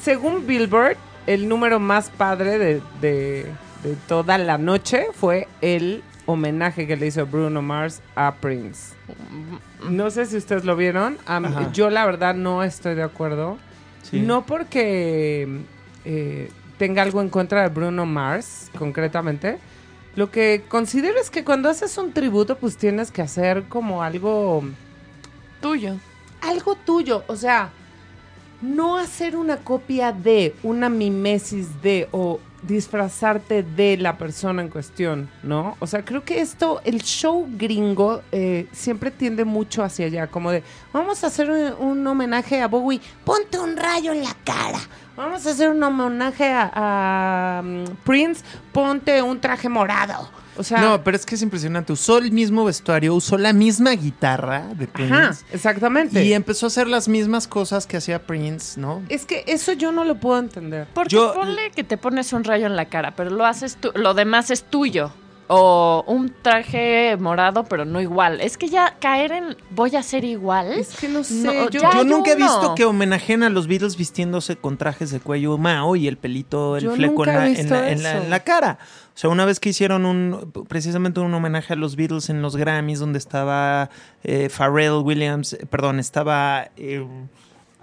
[0.00, 3.46] Según Billboard, el número más padre de, de-
[3.82, 8.94] de toda la noche fue el homenaje que le hizo Bruno Mars a Prince.
[9.88, 11.18] No sé si ustedes lo vieron.
[11.26, 11.70] Ajá.
[11.72, 13.58] yo la verdad no estoy de acuerdo.
[14.02, 14.20] Sí.
[14.20, 15.46] No porque
[16.04, 19.58] eh, tenga algo en contra de Bruno Mars, concretamente.
[20.16, 24.64] Lo que considero es que cuando haces un tributo, pues tienes que hacer como algo,
[25.60, 25.96] Tuyo.
[26.40, 27.22] algo tuyo.
[27.28, 27.70] O sea,
[28.62, 35.28] no hacer una copia de, una mimesis de, o disfrazarte de la persona en cuestión,
[35.42, 35.76] ¿no?
[35.80, 40.50] O sea, creo que esto, el show gringo eh, siempre tiende mucho hacia allá, como
[40.50, 40.62] de,
[40.94, 44.80] vamos a hacer un, un homenaje a Bowie, ponte un rayo en la cara.
[45.16, 50.28] Vamos a hacer un homenaje a, a, mm, Prince, ponte un traje morado.
[50.58, 51.92] O sea, No, pero es que es impresionante.
[51.92, 55.14] Usó el mismo vestuario, usó la misma guitarra de Prince.
[55.14, 56.24] ajá, exactamente.
[56.24, 59.02] Y empezó a hacer las mismas cosas que hacía Prince, ¿no?
[59.10, 60.86] es que eso yo no lo puedo entender.
[60.94, 63.90] Porque Yo- ponle que te pones un rayo en la cara, pero lo haces tú,
[63.94, 65.12] lo demás es tuyo.
[65.48, 68.40] O un traje morado, pero no igual.
[68.40, 70.72] Es que ya caer en voy a ser igual.
[70.72, 74.56] Es que no sé, No, yo, nunca he visto que homenajeen a los Beatles vistiéndose
[74.56, 77.48] con trajes de cuello Mao y el pelito, el Yo fleco en nunca la, he
[77.50, 78.22] en, visto la, en la- eso.
[78.24, 78.78] en la cara.
[79.14, 82.56] O sea, una vez que hicieron un precisamente un homenaje a los Beatles en los
[82.56, 83.88] Grammys, donde estaba
[84.24, 86.70] eh, Pharrell Williams, eh, perdón, estaba.
[86.76, 87.06] eh,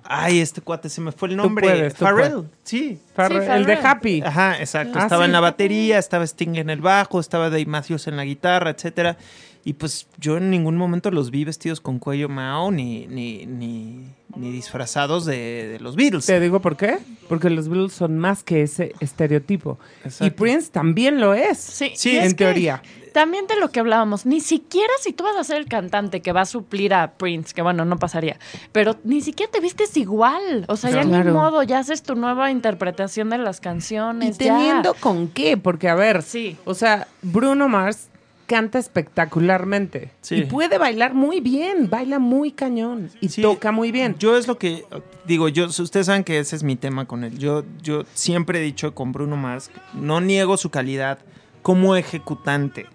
[0.05, 1.67] ay, este cuate, se me fue el Tú nombre.
[1.67, 2.49] puedes, tú Pharrell, puedes.
[2.63, 2.99] sí.
[3.15, 3.85] Farre- Sí, el de Farrell.
[3.97, 4.21] Happy.
[4.25, 4.99] Ajá, exacto.
[4.99, 5.25] Ah, estaba sí.
[5.27, 9.17] en la batería, estaba Sting en el bajo, estaba Dave Matthews en la guitarra, etcétera.
[9.65, 14.03] Y pues yo en ningún momento los vi vestidos con cuello Mao ni, ni, ni,
[14.35, 16.25] ni disfrazados de, de los Beatles.
[16.25, 16.97] Te digo por qué.
[17.29, 19.79] Porque los Beatles son más que ese estereotipo.
[20.03, 20.25] Exacto.
[20.25, 21.57] Y Prince también lo es.
[21.59, 22.81] Sí, Sí, es en que teoría.
[23.13, 26.31] También de lo que hablábamos, ni siquiera si tú vas a ser el cantante que
[26.33, 28.37] va a suplir a Prince, que bueno, no pasaría,
[28.71, 30.65] pero ni siquiera te vistes igual.
[30.67, 31.23] O sea, ya Claro.
[31.23, 34.37] ni modo, ya haces tu nueva interpretación de las canciones.
[34.39, 34.55] Y ya.
[34.57, 36.57] teniendo con qué, porque a ver, Sí.
[36.65, 38.09] o sea, Bruno Mars
[38.47, 40.35] canta espectacularmente Sí.
[40.35, 44.15] y puede bailar muy bien, baila muy cañón y Sí, toca muy bien.
[44.19, 44.85] Yo es lo que
[45.25, 47.37] digo, yo ustedes saben que ese es mi tema con él.
[47.37, 51.19] Yo yo siempre he dicho con Bruno Mars, no niego su calidad
[51.61, 52.85] como ejecutante,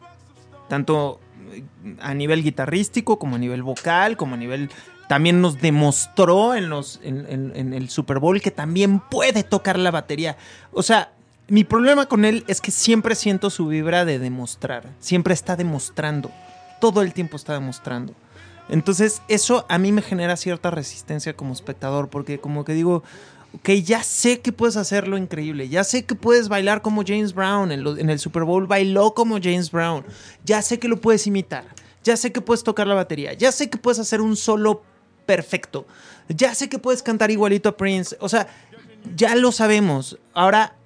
[0.69, 1.21] tanto
[1.53, 1.65] eh,
[2.01, 4.71] a nivel guitarrístico como a nivel vocal, como a nivel
[5.09, 10.37] también nos demostró en los en, el Super Bowl que también puede tocar la batería.
[10.73, 11.11] O sea,
[11.49, 16.31] mi problema con él es que siempre siento su vibra de demostrar, siempre está demostrando,
[16.81, 18.15] todo el tiempo está demostrando.
[18.69, 23.03] Entonces, eso a mí me genera cierta resistencia como espectador, porque como que digo,
[23.55, 27.73] ok, ya sé que puedes hacerlo increíble, ya sé que puedes bailar como James Brown,
[27.73, 28.67] en, en el Super Bowl.
[28.67, 30.05] Bailó como James Brown,
[30.45, 31.65] ya sé que lo puedes imitar,
[32.03, 34.83] ya sé que puedes tocar la batería, ya sé que puedes hacer un solo
[35.27, 35.87] perfecto,
[36.29, 38.49] ya sé que puedes cantar igualito a Prince, o sea,
[39.17, 40.77] ya lo sabemos, ahora,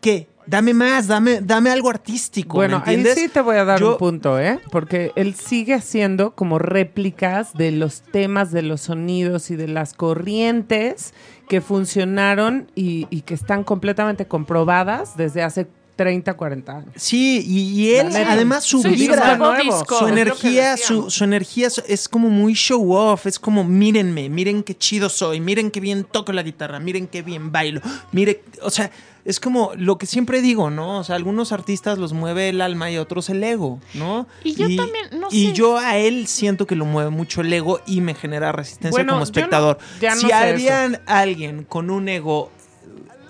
[0.00, 0.28] ¿qué?
[0.46, 2.58] Dame más, dame, dame algo artístico.
[2.58, 3.14] ¿me Bueno, ahí entiendes?
[3.22, 4.58] sí te voy a dar Yo- un punto, ¿eh?
[4.70, 9.94] Porque él sigue haciendo como réplicas de los temas, de los sonidos y de las
[9.94, 11.14] corrientes
[11.48, 15.66] que funcionaron y, y que están completamente comprobadas desde hace
[16.02, 16.88] 30, 40 años.
[16.96, 19.98] Sí, y, y él, además, su Sí, vibra, disco.
[20.00, 24.76] su energía, su, su energía es- como muy show off, es como mírenme, miren qué
[24.76, 28.90] chido soy, miren qué bien toco la guitarra, miren qué bien bailo, mire, o sea,
[29.24, 30.98] es como lo que siempre digo, ¿no?
[30.98, 34.26] O sea, algunos artistas los mueve el alma y otros el ego, ¿no?
[34.42, 35.52] Y yo también, no Y sé.
[35.52, 39.12] yo a él siento que lo mueve mucho el ego y me genera resistencia Bueno,
[39.12, 39.78] como no- espectador.
[40.00, 42.50] ya no si sé había alguien con un ego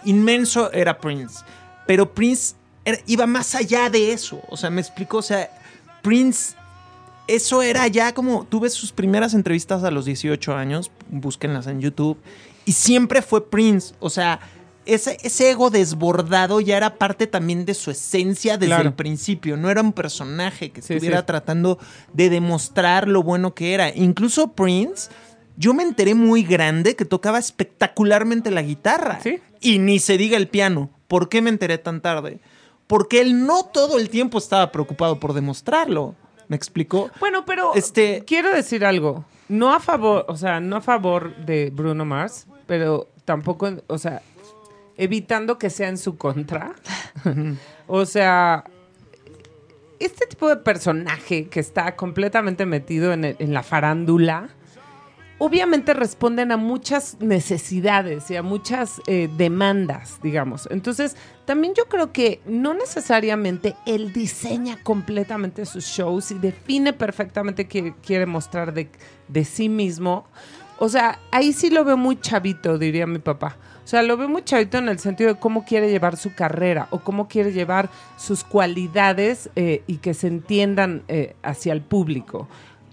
[0.04, 1.40] inmenso era Prince.
[1.86, 4.40] Pero Prince era- iba más allá de eso.
[4.48, 5.18] O sea, me explico.
[5.18, 5.48] O sea,
[6.02, 6.54] Prince,
[7.28, 8.44] eso era ya como.
[8.44, 10.90] Tuve sus primeras entrevistas a los 18 años.
[11.10, 12.18] Búsquenlas en YouTube.
[12.64, 13.94] Y siempre fue Prince.
[14.00, 14.40] O sea.
[14.84, 18.88] Ese, ese ego desbordado ya era parte también de su esencia desde Claro.
[18.88, 19.56] el principio.
[19.56, 21.26] No era un personaje que Sí, estuviera sí.
[21.26, 21.78] tratando
[22.12, 23.94] de demostrar lo bueno que era.
[23.94, 25.08] Incluso Prince,
[25.56, 29.20] yo me enteré muy grande que tocaba espectacularmente la guitarra.
[29.22, 29.38] Sí.
[29.60, 30.90] Y ni se diga el piano.
[31.06, 32.40] ¿Por qué me enteré tan tarde?
[32.92, 36.14] Porque él no todo el tiempo estaba preocupado por demostrarlo.
[36.48, 37.10] ¿Me explicó?
[37.20, 39.24] Bueno, pero Este- quiero decir algo.
[39.48, 44.20] No a favor, o sea, no a favor de Bruno Mars, pero tampoco, o sea,
[44.98, 46.74] evitando que sea en su contra.
[47.86, 48.64] o sea,
[49.98, 54.50] este tipo de personaje que está completamente metido en, el- en la farándula,
[55.38, 60.68] obviamente responden a muchas necesidades y a muchas eh, demandas, digamos.
[60.70, 67.66] Entonces, también yo creo que no necesariamente él diseña completamente sus shows y define perfectamente
[67.66, 68.88] qué quiere mostrar de,
[69.28, 70.24] de sí mismo.
[70.78, 73.56] O sea, ahí sí lo veo muy chavito, diría mi papá.
[73.84, 76.86] O sea, lo veo muy chavito en el sentido de cómo quiere llevar su carrera
[76.90, 82.48] o cómo quiere llevar sus cualidades eh, y que se entiendan eh, hacia el público.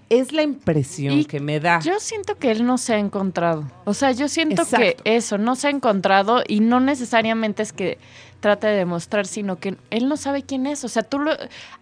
[0.08, 1.78] Es la impresión Y que me da.
[1.78, 3.70] Yo siento que él no se ha encontrado.
[3.84, 5.02] O sea, yo siento Exacto.
[5.04, 7.96] que eso, no se ha encontrado y no necesariamente es que
[8.40, 10.82] trate de demostrar, sino que él no sabe quién es.
[10.84, 11.32] O sea, tú lo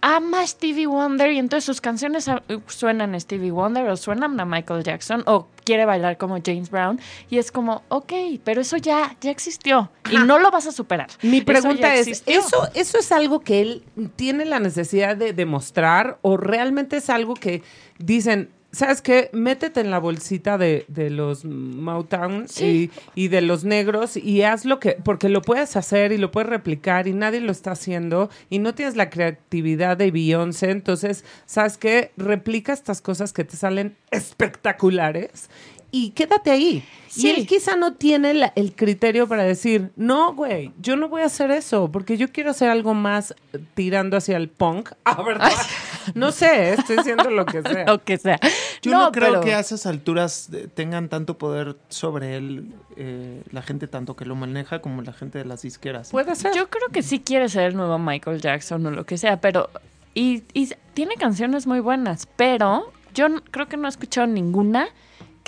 [0.01, 4.39] ama a Stevie Wonder y entonces sus canciones a- suenan a Stevie Wonder o suenan
[4.41, 6.99] a Michael Jackson o quiere bailar como James Brown
[7.31, 8.13] y es como, ok,
[8.45, 10.25] pero eso ya, ya existió y Ajá.
[10.25, 11.09] no lo vas a superar.
[11.23, 12.23] Mi pregunta es.
[12.27, 13.83] ¿eso, ¿eso es algo que él
[14.17, 17.63] tiene la necesidad de demostrar o realmente es algo que
[17.99, 19.31] dicen, ¿sabes qué?
[19.33, 22.91] Métete en la bolsita de, de los Motown Sí.
[23.15, 26.31] y, y de los negros y haz lo que, porque lo puedes hacer y lo
[26.31, 31.25] puedes replicar y nadie lo está haciendo y no tienes la creatividad de Beyoncé, entonces,
[31.47, 32.13] ¿sabes qué?
[32.17, 35.49] Replica estas cosas que te salen espectaculares.
[35.91, 36.85] Y quédate ahí.
[37.09, 37.27] Sí.
[37.27, 41.23] Y él quizá no tiene la- el criterio para decir, no, güey, yo no voy
[41.23, 44.91] a hacer eso, porque yo quiero hacer algo más eh, tirando hacia el punk.
[45.05, 45.51] Ah, ¿verdad?
[46.15, 47.85] No sé, estoy diciendo lo que sea.
[47.87, 48.39] Lo que sea.
[48.83, 53.43] Yo no, creo pero- que a esas alturas eh, tengan tanto poder sobre él eh,
[53.51, 56.11] la gente tanto que lo maneja como la gente de las disqueras.
[56.11, 56.55] Puede ser.
[56.55, 59.69] Yo creo que sí quiere ser el nuevo Michael Jackson o lo que sea, pero.
[60.15, 64.89] Y, y tiene canciones muy buenas, pero yo creo que no he escuchado ninguna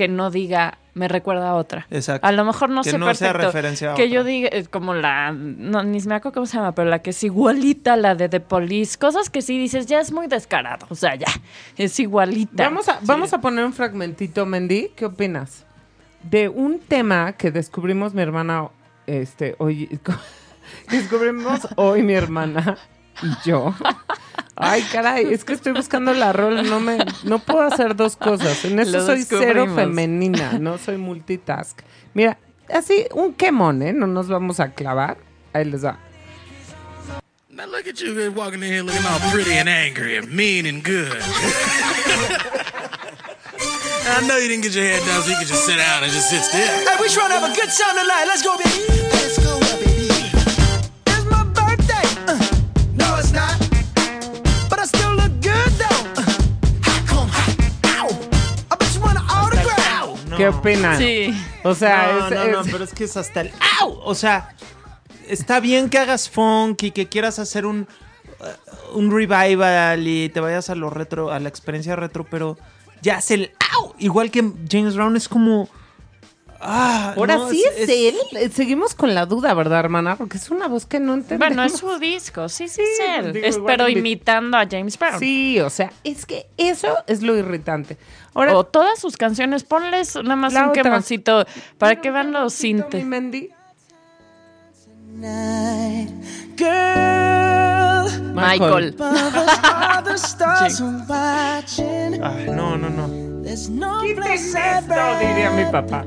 [0.00, 1.86] que no diga me recuerda a otra.
[1.90, 2.26] Exacto.
[2.26, 4.14] A lo mejor no Que sé no sea referencia a que otra.
[4.14, 5.30] yo diga, eh, como la.
[5.30, 8.30] No, ni me acuerdo cómo se llama, pero la que es igualita a la de
[8.30, 8.96] The Police.
[8.96, 10.86] Cosas que sí dices, ya es muy descarado.
[10.88, 11.26] O sea, ya.
[11.76, 12.64] Es igualita.
[12.64, 14.92] Vamos a, vamos a poner un fragmentito, Mendy.
[14.96, 15.66] ¿Qué opinas?
[16.22, 18.70] De un tema que descubrimos mi hermana,
[19.06, 20.00] este, hoy,
[20.90, 22.78] descubrimos hoy mi hermana
[23.22, 23.74] y yo.
[24.62, 28.64] Ay, caray, es que estoy buscando la rol, no me, no puedo hacer dos cosas.
[28.64, 31.80] En eso Lo soy cero femenina, no soy multitask.
[32.14, 32.38] Mira,
[32.72, 33.92] así, un quemón, ¿eh?
[33.92, 35.16] No nos vamos a clavar.
[35.52, 35.98] Ahí les va.
[37.48, 40.84] Now look at you walking in here looking all pretty and angry and mean and
[40.84, 41.20] good.
[44.06, 46.12] I know you didn't get your hair done so you could just sit down and
[46.12, 46.60] just sit still.
[46.60, 48.24] Hey, we trying to have a good time tonight.
[48.26, 48.70] Let's go, baby.
[48.70, 49.19] Let's go, baby.
[60.40, 60.98] ¿Qué opinan?
[60.98, 61.34] Sí.
[61.64, 63.98] O sea, no, es, no, no, es- pero es que es hasta el ¡au!
[64.04, 64.54] O sea,
[65.28, 67.86] está bien que hagas funk y que quieras hacer un,
[68.40, 72.56] uh, un revival y te vayas a lo retro, a la experiencia retro, pero
[73.02, 73.94] ya es el ¡au!
[73.98, 75.68] Igual que James Brown es como.
[76.62, 78.14] Ah, Ahora no, sí es, él.
[78.32, 80.16] Eh, Seguimos con la duda, ¿verdad, hermana?
[80.16, 81.38] Porque es una voz que no entendemos.
[81.56, 82.48] Bueno, es su disco.
[82.50, 83.32] Sí, sí, Sí, es él.
[83.32, 85.18] digo, Es- pero imi- imitando a James Brown.
[85.18, 87.96] Sí, o sea, es que eso es lo irritante.
[88.34, 90.82] Ahora, O todas sus canciones, ponles nada más un otra.
[90.82, 91.46] quemoncito
[91.78, 92.52] para ¿quiero que vean los
[96.56, 98.32] girl.
[98.34, 98.94] Michael.
[102.22, 103.08] Ay, no, no, no.
[104.14, 106.04] Place I'd esto, diría mi papá.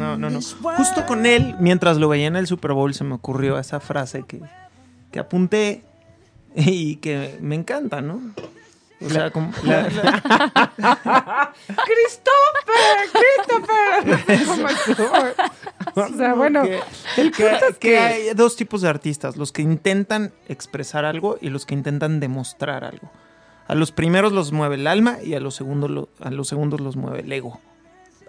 [0.00, 0.40] No, no, no.
[0.40, 4.24] Justo con él, mientras lo veía en el Super Bowl, se me ocurrió esa frase
[4.26, 4.40] que,
[5.12, 5.82] que apunté
[6.54, 8.20] y que me encanta, ¿no?
[9.02, 11.52] O sea, como la- la-
[11.84, 13.10] ¡Christopher!
[14.26, 15.34] ¡Christopher!
[15.94, 16.80] O sea, bueno, que,
[17.16, 17.98] el que- punto es que que...
[17.98, 22.84] hay dos tipos de artistas, los que intentan expresar algo y los que intentan demostrar
[22.84, 23.10] algo.
[23.68, 26.80] A los primeros los mueve el alma y a los segundos, lo- a los segundos
[26.80, 27.60] los mueve el ego.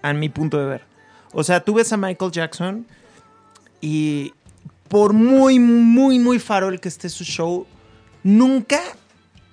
[0.02, 0.91] A mi punto de ver.
[1.34, 2.86] O sea, tú ves a Michael Jackson
[3.80, 4.34] y
[4.88, 7.66] por muy, muy, muy farol que esté su show,
[8.24, 8.82] nunca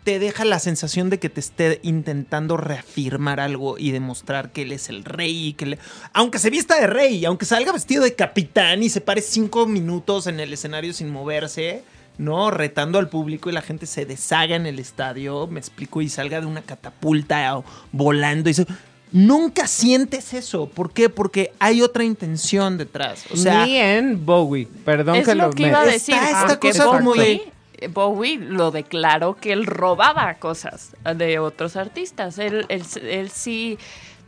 [0.08, 4.72] te deja la sensación de que te esté intentando reafirmar algo y demostrar que él
[4.72, 5.78] es el rey que.
[6.12, 10.26] Aunque se vista de rey, aunque salga vestido de capitán y se pare cinco minutos
[10.26, 11.84] en el escenario sin moverse,
[12.16, 12.50] ¿no?
[12.50, 16.40] Retando al público y la gente se deshaga en el estadio, me explico, y salga
[16.40, 17.62] de una catapulta
[17.92, 18.66] volando y se...
[19.12, 20.66] Nunca sientes eso.
[20.66, 21.08] ¿Por qué?
[21.08, 23.24] Porque hay otra intención detrás.
[23.32, 24.68] O sea, Ni en Bowie.
[24.84, 26.14] Perdón Es que lo lo que iba a Está decir.
[26.14, 27.52] esta porque cosa como Bowie,
[27.92, 32.38] Bowie lo declaró que él robaba cosas de otros artistas.
[32.38, 33.78] Él, él, él sí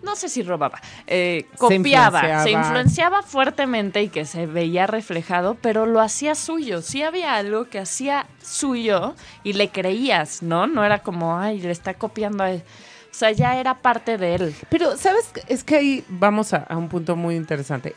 [0.03, 2.43] no sé si robaba, eh, Se copiaba, influenciaba.
[2.45, 6.81] se influenciaba fuertemente y que se veía reflejado, pero lo hacía suyo.
[6.81, 9.15] Sí había algo que hacía suyo
[9.45, 10.67] y le creías, ¿no?
[10.67, 12.63] No era como, ay, le está copiando a él.
[13.11, 14.55] O sea, ya era parte de él.
[14.71, 15.31] Pero, ¿sabes?
[15.49, 17.95] Es que ahí vamos a, un punto muy interesante.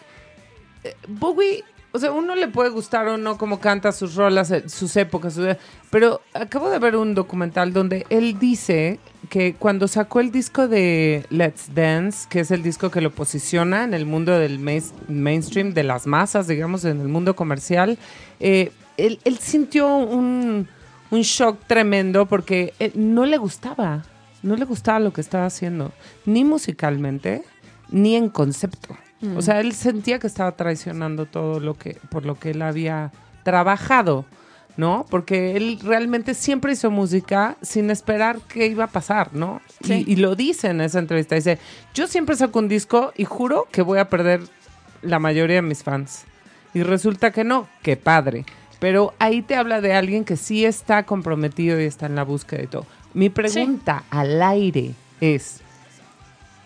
[0.83, 4.67] Eh, Bowie, o sea, uno le puede gustar o no cómo canta sus rolas, eh,
[4.67, 5.55] sus épocas, sus-
[5.91, 8.99] pero acabo de ver un documental donde él dice
[9.29, 13.83] que cuando sacó el disco de Let's Dance, que es el disco que lo posiciona
[13.83, 17.99] en el mundo del main- mainstream, de las masas, digamos, en el mundo comercial,
[18.39, 20.67] eh, él, sintió un,
[21.11, 24.03] shock tremendo porque no le gustaba,
[24.43, 25.91] no le gustaba lo que estaba haciendo,
[26.25, 27.43] ni musicalmente,
[27.89, 28.95] ni en concepto.
[29.37, 33.13] O sea, él sentía que estaba traicionando todo lo que, por lo que él había
[33.43, 34.25] trabajado,
[34.75, 35.05] ¿no?
[35.09, 39.61] Porque él realmente siempre hizo música sin esperar qué iba a pasar, ¿no?
[39.81, 40.03] Sí.
[40.05, 41.57] Y, y lo dice en esa entrevista, dice,
[41.93, 44.41] yo siempre saco un disco y juro que voy a perder
[45.01, 46.25] la mayoría de mis fans.
[46.73, 48.45] Y resulta que no, qué padre.
[48.79, 52.61] Pero ahí te habla de alguien que sí está comprometido y está en la búsqueda
[52.61, 52.85] de todo.
[53.13, 55.61] Mi pregunta al aire es,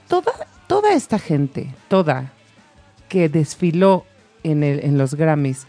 [0.07, 0.31] toda,
[0.67, 2.31] toda esta gente, toda,
[3.09, 4.05] que desfiló
[4.43, 5.67] en, el, en los Grammys,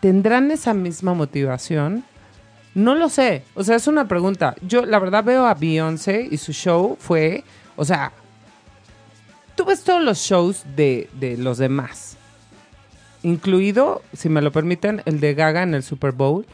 [0.00, 2.04] ¿tendrán esa misma motivación?
[2.74, 3.44] No lo sé.
[3.54, 4.54] O sea, es una pregunta.
[4.62, 7.44] Yo, la verdad, veo a Beyoncé y su show fue,
[7.76, 8.12] o sea,
[9.54, 12.16] tú ves todos los shows de, de los demás,
[13.22, 16.46] incluido, si me lo permiten, el de Gaga en el Super Bowl.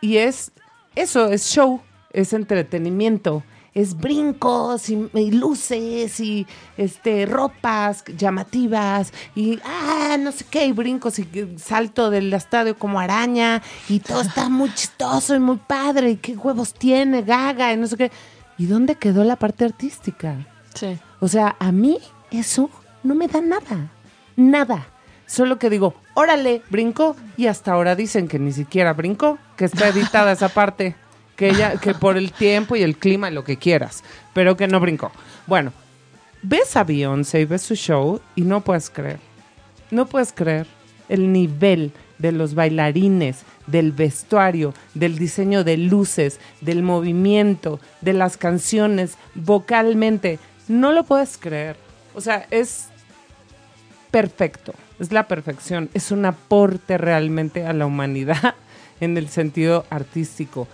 [0.00, 0.52] Y es,
[0.94, 1.80] eso es show,
[2.10, 3.42] es entretenimiento,
[3.74, 6.46] es brincos y, y luces y
[6.76, 11.28] este ropas llamativas y ah, no sé qué, y brincos y
[11.58, 16.36] salto del estadio como araña y todo está muy chistoso y muy padre y qué
[16.36, 18.10] huevos tiene Gaga y no sé qué.
[18.56, 20.34] ¿Y dónde quedó la parte artística?
[20.74, 20.98] Sí.
[21.20, 21.98] O sea, a mí
[22.32, 22.70] eso
[23.04, 23.92] no me da nada.
[24.36, 24.88] Nada.
[25.26, 27.14] Solo que digo, órale, brinco.
[27.36, 30.96] Y hasta ahora dicen que ni siquiera brincó, que está editada esa parte.
[31.38, 34.04] Que ella, que por el tiempo y el clima lo que quieras.
[34.34, 35.10] Pero que no brincó.
[35.46, 35.72] Bueno,
[36.42, 39.20] ves a Beyoncé y ves su show y no puedes creer.
[39.90, 40.66] No puedes creer
[41.08, 48.36] el nivel de los bailarines, del vestuario, del diseño de luces, del movimiento, de las
[48.36, 50.38] canciones, vocalmente.
[50.66, 51.76] No lo puedes creer.
[52.14, 52.88] O sea, es
[54.10, 54.74] perfecto.
[54.98, 55.88] Es la perfección.
[55.94, 58.54] Es un aporte realmente a la humanidad
[59.00, 60.66] en el sentido artístico.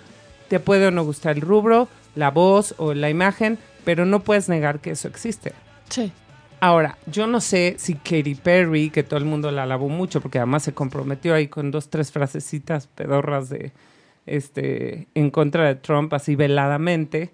[0.49, 4.49] Te puede o no gustar el rubro, la voz o la imagen, pero no puedes
[4.49, 5.53] negar que eso existe.
[5.89, 6.13] Sí.
[6.61, 10.39] Ahora, yo no sé si Katy Perry, que todo el mundo la alabó mucho, porque
[10.39, 13.73] además se comprometió ahí con dos, tres frasecitas pedorras de
[14.27, 17.33] este en contra de Trump, así veladamente.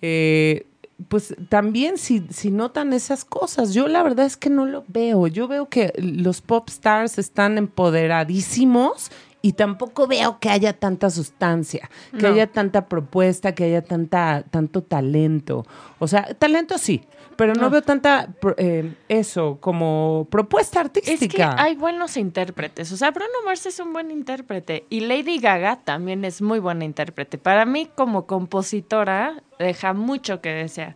[0.00, 0.64] eh,
[1.06, 5.28] pues también si, si notan esas cosas, yo la verdad es que no lo veo.
[5.28, 9.12] Yo veo que los pop stars están empoderadísimos
[9.48, 12.28] y tampoco veo que haya tanta sustancia, que No.
[12.28, 15.64] haya tanta propuesta, que haya tanta, tanto talento.
[15.98, 17.00] O sea, talento sí,
[17.36, 17.70] pero no, No.
[17.70, 18.28] veo tanta
[18.58, 21.36] eh, eso como propuesta Es artística.
[21.56, 22.92] que hay buenos intérpretes.
[22.92, 24.84] O sea, Bruno Mars es un buen intérprete.
[24.90, 27.38] Y Lady Gaga también es muy buena intérprete.
[27.38, 30.94] Para mí, como compositora, deja mucho que desear.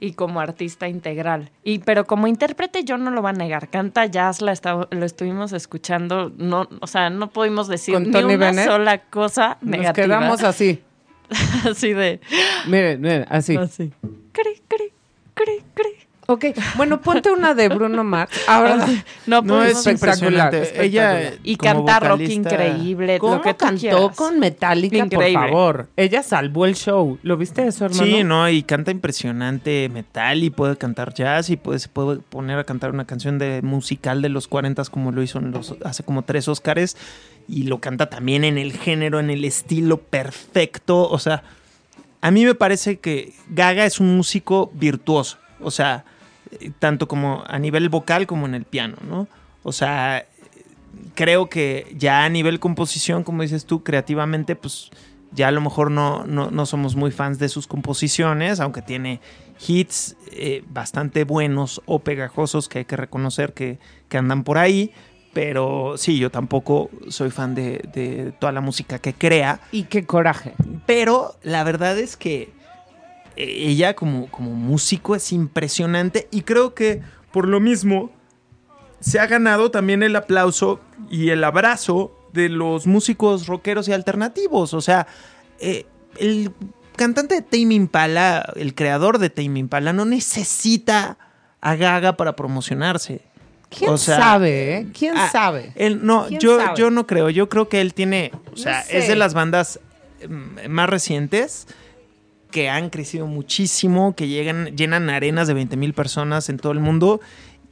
[0.00, 1.50] Y como artista integral.
[1.62, 3.68] Y, pero como intérprete, yo no lo voy a negar.
[3.70, 6.32] Canta jazz, la esta- lo estuvimos escuchando.
[6.36, 10.06] No, o sea, no pudimos decir ni una Bennett, sola cosa Nos negativa.
[10.06, 10.82] quedamos así.
[11.70, 12.20] así de.
[12.66, 13.56] Miren, miren, así.
[13.56, 13.92] Así.
[14.32, 14.92] Cri, cri,
[15.34, 16.03] cri, cri.
[16.26, 16.46] Ok,
[16.76, 18.32] bueno, ponte una de Bruno Mars.
[18.48, 18.76] Ahora,
[19.26, 20.54] No, No, pudimos- es espectacular.
[20.74, 23.18] Ella Y canta rock increíble.
[23.18, 24.16] ¿cómo lo que tú cantó quieras.
[24.16, 25.32] con Metallica, Increíble.
[25.38, 25.88] por favor?
[25.96, 27.18] Ella salvó el show.
[27.22, 28.04] ¿Lo viste eso, hermano?
[28.04, 32.58] Sí, no, y canta impresionante metal y puede cantar jazz y puede, se puede poner
[32.58, 36.04] a cantar una canción de musical de los 40 como lo hizo en los, hace
[36.04, 36.96] como tres Óscares
[37.48, 41.08] y lo canta también en el género, en el estilo perfecto.
[41.08, 41.42] O sea,
[42.22, 45.36] a mí me parece que Gaga es un músico virtuoso.
[45.60, 46.04] O sea,
[46.78, 49.28] tanto como a nivel vocal como en el piano, ¿no?
[49.62, 50.26] O sea,
[51.14, 54.90] creo que ya a nivel composición, como dices tú, creativamente, pues
[55.32, 59.20] ya a lo mejor no, no, no somos muy fans de sus composiciones, aunque tiene
[59.66, 63.78] hits eh, bastante buenos o pegajosos que hay que reconocer que,
[64.08, 64.92] que andan por ahí.
[65.32, 69.60] Pero sí, yo tampoco soy fan de, de toda la música que crea.
[69.72, 70.54] Y qué coraje.
[70.86, 72.52] Pero la verdad es que
[73.36, 78.10] ella como, como músico es impresionante y creo que por lo mismo
[79.00, 80.80] se ha ganado también el aplauso
[81.10, 84.72] y el abrazo de los músicos rockeros y alternativos.
[84.74, 85.06] O sea,
[85.60, 85.84] eh,
[86.18, 86.52] el
[86.96, 91.18] cantante de Tame Impala, el creador de Tame Impala, no necesita
[91.60, 93.20] a Gaga para promocionarse.
[93.76, 94.86] ¿Quién O sea, sabe, eh?
[94.96, 95.72] ¿Quién Ah, sabe?
[95.74, 96.72] Él no, ¿Quién yo, sabe?
[96.78, 97.28] yo no creo.
[97.30, 98.98] Yo creo que él tiene, o sea, sé.
[98.98, 99.80] es de las bandas
[100.28, 101.66] mm, más recientes
[102.54, 106.78] que han crecido muchísimo, que llegan, llenan arenas de 20 mil personas en todo el
[106.78, 107.20] mundo.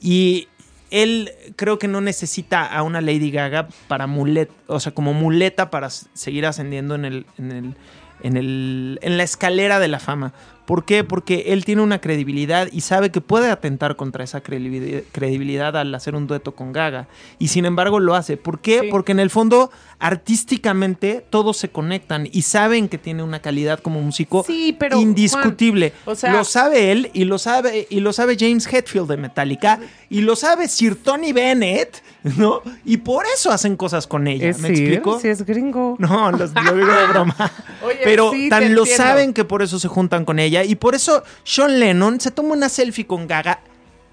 [0.01, 0.49] Y
[0.91, 5.71] él creo que no necesita a una Lady Gaga para muleta, o sea, como muleta
[5.71, 7.77] para seguir ascendiendo en el, en el,
[8.25, 10.33] en el, en la escalera de la fama.
[10.67, 11.03] ¿Por qué?
[11.05, 16.15] Porque él tiene una credibilidad y sabe que puede atentar contra esa credibilidad, al hacer
[16.15, 17.09] un dueto con Gaga.
[17.39, 18.37] Y sin embargo lo hace.
[18.37, 18.81] ¿Por qué?
[18.83, 18.89] Sí.
[18.91, 24.01] Porque en el fondo, artísticamente, todos se conectan y saben que tiene una calidad como
[24.01, 25.93] músico Sí, pero, indiscutible.
[26.05, 29.17] Juan, o sea- lo sabe él y lo sabe, y lo sabe James Hetfield de
[29.17, 32.03] Metallica y lo sabe Sir Tony Bennett,
[32.37, 32.63] ¿no?
[32.85, 34.49] Y por eso hacen cosas con ella.
[34.49, 35.19] Es ¿Me sí, explico?
[35.21, 35.97] sí es gringo.
[35.99, 37.35] No, los- lo digo de broma.
[37.85, 38.87] Oye, Pero tan lo entiendo.
[38.87, 40.52] saben que por eso se juntan con ella.
[40.65, 43.61] Y por eso Sean Lennon se toma una selfie con Gaga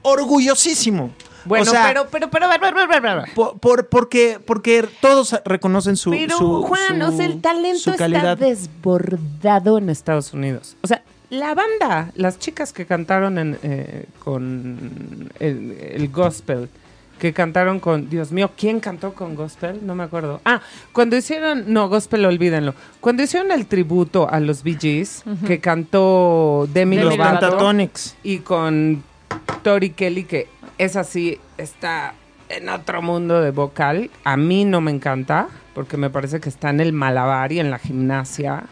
[0.01, 1.11] orgullosísimo.
[1.45, 2.47] Bueno, O sea, pero, pero, pero,
[3.33, 6.11] por, por- porque, porque todos reconocen su.
[6.11, 10.75] Pero, su- Juan, o sea, el su- talento su está desbordado en Estados Unidos.
[10.81, 16.69] O sea, la banda, las chicas que cantaron en, eh, con el, el gospel,
[17.19, 19.85] que cantaron con, Dios mío, ¿quién cantó con gospel?
[19.85, 20.41] No me acuerdo.
[20.45, 20.61] Ah,
[20.93, 22.73] cuando hicieron, no, gospel, olvídenlo.
[23.01, 27.57] Cuando hicieron el tributo a los Bee Gees, que cantó Demi, Los Lovato
[28.23, 29.03] y con
[29.61, 30.47] Tori Kelly, que
[30.77, 32.15] es así, está
[32.47, 34.09] en otro mundo de vocal.
[34.23, 37.69] A mí no me encanta, porque me parece que está en el malabar y en
[37.69, 38.63] la gimnasia,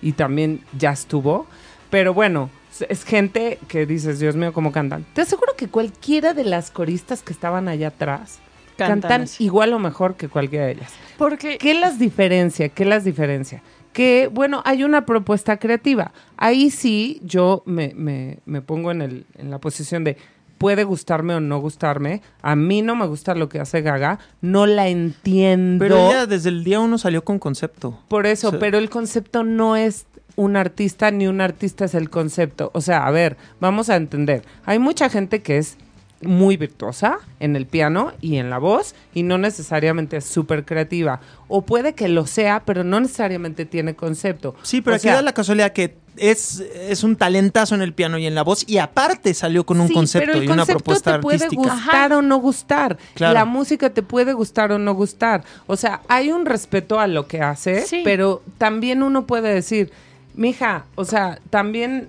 [0.00, 1.46] y también ya estuvo.
[1.90, 2.50] Pero bueno,
[2.82, 5.04] es- gente que dices, Dios mío, cómo cantan.
[5.14, 8.38] Te aseguro que cualquiera de las coristas que estaban allá atrás
[8.76, 10.92] Cantan igual o mejor que cualquiera de ellas.
[11.16, 12.68] Porque ¿Qué las diferencia?
[12.70, 13.62] ¿Qué las diferencia?
[13.92, 16.12] Que, bueno, hay una propuesta creativa.
[16.36, 20.16] Ahí sí yo me, me- me pongo en, el, en la posición de
[20.58, 22.20] puede gustarme o no gustarme.
[22.42, 24.18] A mí no me gusta lo que hace Gaga.
[24.40, 25.84] No la entiendo.
[25.84, 28.00] Pero ella desde el día uno salió con concepto.
[28.08, 30.06] Por eso, pero el concepto no es
[30.36, 32.70] un artista ni un artista es el concepto.
[32.74, 34.42] O sea, a ver, vamos a entender.
[34.66, 35.76] Hay mucha gente que es
[36.22, 41.20] muy virtuosa en el piano y en la voz y no necesariamente es súper creativa.
[41.48, 44.54] O puede que lo sea, pero no necesariamente tiene concepto.
[44.62, 47.92] Sí, pero O aquí sea, da la casualidad que es, es un talentazo en el
[47.92, 50.46] piano y en la voz y aparte salió con un Sí, concepto pero el y
[50.46, 51.74] una concepto propuesta te puede artística.
[51.74, 52.96] gustar o no gustar.
[53.14, 53.34] Claro.
[53.34, 55.44] La música te puede gustar o no gustar.
[55.66, 58.00] O sea, hay un respeto a lo que hace, Sí.
[58.04, 59.92] pero también uno puede decir,
[60.34, 62.08] mija, o sea, también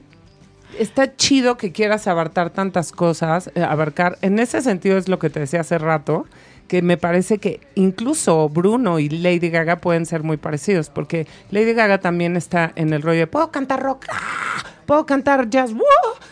[0.78, 4.18] está chido que quieras abarcar tantas cosas, eh, abarcar.
[4.22, 6.26] En ese sentido es lo que te decía hace rato,
[6.68, 11.74] que me parece que incluso Bruno y Lady Gaga pueden ser muy parecidos, porque Lady
[11.74, 14.75] Gaga también está en el rollo de puedo cantar rock, ¡ah!
[14.86, 15.82] Puedo cantar jazz, ¡wow!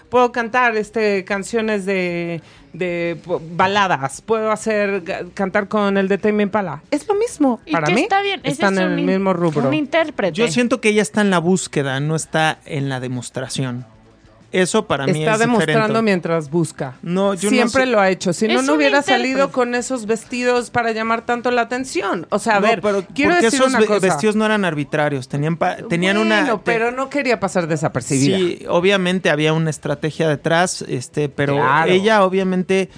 [0.10, 2.42] puedo cantar este canciones de,
[2.74, 3.20] de
[3.52, 6.84] baladas, puedo hacer cantar con el de Tame Impala.
[6.92, 8.02] Es lo mismo y para mí.
[8.04, 9.68] está bien, están es en el in- mismo rubro.
[9.68, 10.34] Un intérprete.
[10.38, 13.86] Yo siento que ella está en la búsqueda, no está en la demostración.
[14.54, 16.02] Eso para mí Está es demostrando diferente.
[16.04, 16.94] mientras busca.
[17.02, 17.86] No, yo no Siempre sé.
[17.88, 18.32] lo ha hecho.
[18.34, 19.20] Si no, Es no hubiera intérprete.
[19.24, 22.28] salido con esos vestidos para llamar tanto la atención.
[22.30, 24.00] O sea, a No, ver, pero quiero decir esos una cosa.
[24.00, 28.38] vestidos no eran arbitrarios, tenían pa- tenían una te- pero no quería pasar desapercibida.
[28.38, 31.92] Sí, obviamente había una estrategia detrás, este, pero Claro.
[31.92, 32.90] ella obviamente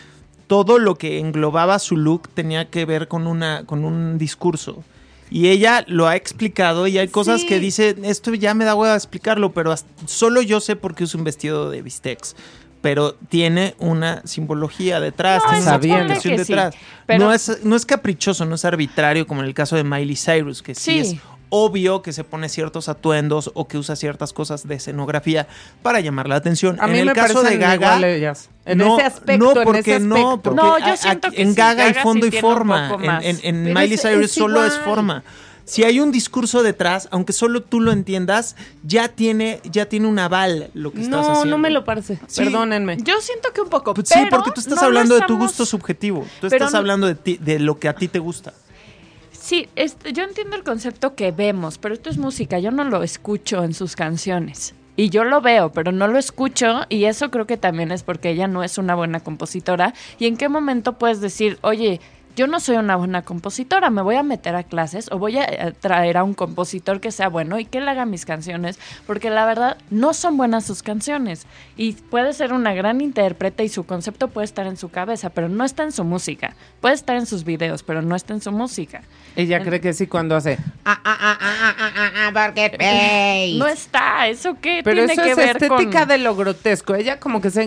[0.47, 4.83] todo lo que englobaba su look tenía que ver con una con un discurso.
[5.31, 7.47] Y ella lo ha explicado y hay cosas Sí.
[7.47, 9.73] que dice, esto ya me da hueva explicarlo, pero
[10.05, 12.35] solo yo sé por qué usa un vestido de bistecs.
[12.81, 16.75] Pero tiene una simbología detrás, No, tiene una explicación sí, detrás.
[17.07, 20.15] pero- no, es, no es caprichoso, no es arbitrario como en el caso de Miley
[20.15, 20.99] Cyrus, que sí, Sí.
[20.99, 21.15] es
[21.49, 25.47] obvio que se pone ciertos atuendos o que usa ciertas cosas de escenografía
[25.81, 26.77] para llamar la atención.
[26.81, 28.49] A en mí el me caso de Gaga, igual ellas.
[28.65, 31.31] En no, ese aspecto, no, en porque ese no, porque No, yo a- a- siento
[31.31, 34.25] que en sí, Gaga hay fondo sí y forma, en, en- en Miley es- Cyrus
[34.25, 35.23] es solo es forma.
[35.67, 40.19] Si hay un discurso detrás, aunque solo tú lo entiendas, ya tiene, ya tiene un
[40.19, 41.45] aval lo que estás No, haciendo.
[41.45, 42.19] no me lo parece.
[42.27, 42.43] Sí.
[42.43, 42.97] Perdónenme.
[42.97, 43.95] Yo siento que un poco.
[43.95, 46.21] Pues sí, porque tú estás no hablando de tu gusto subjetivo.
[46.39, 48.53] Tú pero estás no- hablando de, ti- de lo que a ti te gusta.
[49.45, 53.03] Sí, este, yo entiendo el concepto que vemos, pero esto es música, yo no lo
[53.03, 54.73] escucho en sus canciones.
[54.95, 58.31] Y yo lo veo, pero no lo escucho y eso creo que también es porque
[58.31, 59.93] ella no es una buena compositora.
[60.17, 62.01] ¿Y en qué momento puedes decir, oye,
[62.35, 65.45] yo no soy una buena compositora, me voy a meter a clases o voy a
[65.45, 68.77] eh, traer a un compositor que sea bueno y que él haga mis canciones,
[69.07, 71.47] porque la verdad no son buenas sus canciones.
[71.77, 75.47] Y puede ser una gran intérprete y su concepto puede estar en su cabeza, pero
[75.47, 76.55] no está en su música.
[76.81, 79.01] Puede estar en sus videos, pero no está en su música.
[79.35, 80.57] Ella cree que sí cuando hace.
[80.83, 83.59] Ah, ah, ah, ah, ah, ah, ah, ah, porque Bass".
[83.59, 86.07] No está, ¿eso qué Pero tiene eso que es ver estética con...?
[86.09, 86.95] de lo grotesco.
[86.95, 87.63] Ella como que se ha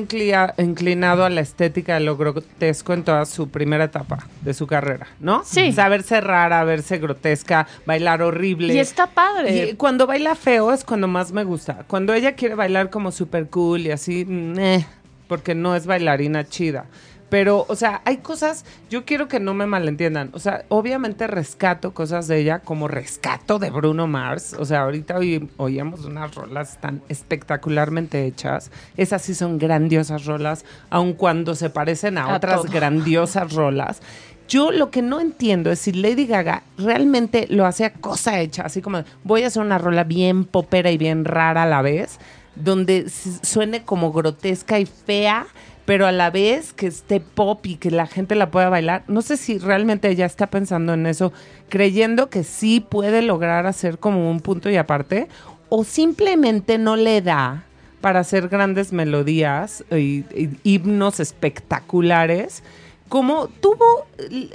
[0.59, 5.07] inclinado a la estética de lo grotesco en toda su primera etapa de su carrera,
[5.21, 5.43] ¿no?
[5.45, 5.73] Sí.
[5.73, 8.75] Saberse rara, verse grotesca, bailar horrible.
[8.75, 9.71] Y está padre.
[9.71, 11.85] Y cuando baila feo es cuando más me gusta.
[11.87, 14.87] Cuando ella quiere bailar como super cool y así, mm, eh,
[15.29, 16.85] porque no es bailarina chida.
[17.31, 20.31] Pero, o sea, hay cosas, yo quiero que no me malentiendan.
[20.33, 24.57] O sea, obviamente rescato cosas de ella como rescato de Bruno Mars.
[24.59, 28.71] O sea, ahorita oí- oíamos unas rolas tan espectacularmente hechas.
[28.97, 32.73] Esas sí son grandiosas rolas, aun cuando se parecen a, A otras todo.
[32.73, 34.01] grandiosas rolas.
[34.49, 38.63] Yo lo que no entiendo es si Lady Gaga realmente lo hace a cosa hecha,
[38.63, 42.19] así como voy a hacer una rola bien popera y bien rara a la vez,
[42.55, 45.47] donde suene como grotesca y fea,
[45.85, 49.05] pero a la vez que esté pop y que la gente la pueda bailar.
[49.07, 51.31] No sé si realmente ella está pensando en eso,
[51.69, 55.29] creyendo que sí puede lograr hacer como un punto y aparte,
[55.69, 57.65] o simplemente no le da
[58.01, 62.63] para hacer grandes melodías y, y himnos espectaculares
[63.09, 64.07] como tuvo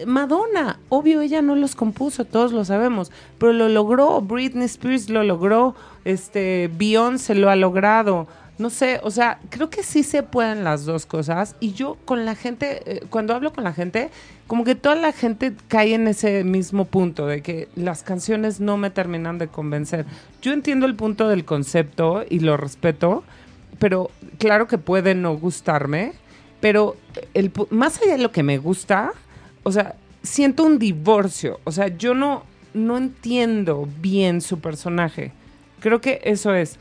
[0.05, 0.79] Madonna.
[0.89, 4.21] Obvio, ella no los compuso, todos lo sabemos, pero lo logró.
[4.21, 5.75] Britney Spears lo logró,
[6.05, 8.27] este, Beyoncé lo ha logrado.
[8.59, 11.55] No sé, o sea, creo que sí se pueden las dos cosas.
[11.59, 14.11] Y yo con la gente, eh, cuando hablo con la gente,
[14.45, 18.77] como que toda la gente cae en ese mismo punto de que las canciones no
[18.77, 20.05] me terminan de convencer.
[20.41, 23.23] Yo entiendo el punto del concepto y lo respeto,
[23.79, 26.13] pero claro que puede no gustarme,
[26.63, 26.95] pero
[27.33, 29.11] el, más allá de lo que me gusta,
[29.63, 32.43] o sea, siento un divorcio, o sea, yo no,
[32.73, 35.33] no entiendo bien su personaje.
[35.81, 36.79] Creo que eso es,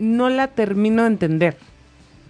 [0.00, 1.56] no la termino de entender.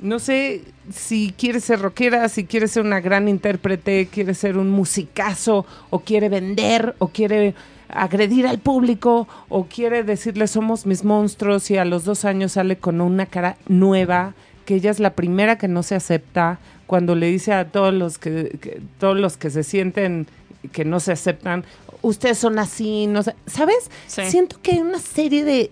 [0.03, 4.69] No sé si quiere ser rockera, si quiere ser una gran intérprete, quiere ser un
[4.69, 7.55] musicazo, o quiere vender, o quiere
[7.89, 12.77] agredir al público, o quiere decirle somos mis monstruos y a los dos años sale
[12.77, 14.35] con una cara nueva,
[14.67, 18.19] que ella es la primera que no se acepta, cuando le dice a todos los
[18.19, 20.27] que, que- todos los que se sienten
[20.73, 21.65] que no se aceptan,
[22.03, 23.91] ustedes son así, no sé, ¿sabes?
[24.09, 24.23] Sí.
[24.29, 25.71] Siento que hay una serie de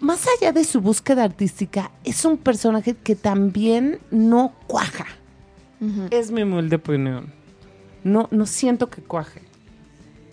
[0.00, 5.06] más allá de su búsqueda artística, es un personaje que también no cuaja.
[6.10, 7.32] Es mi humilde opinión.
[8.04, 9.42] No, no siento que cuaje.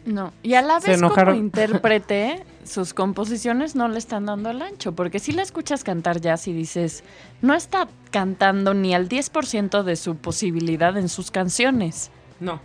[0.05, 4.93] No, y a la vez como intérprete, sus composiciones no le están dando el ancho,
[4.93, 7.03] porque si la escuchas cantar jazz y dices,
[7.41, 12.61] no está cantando ni al 10% de su posibilidad en sus canciones, No,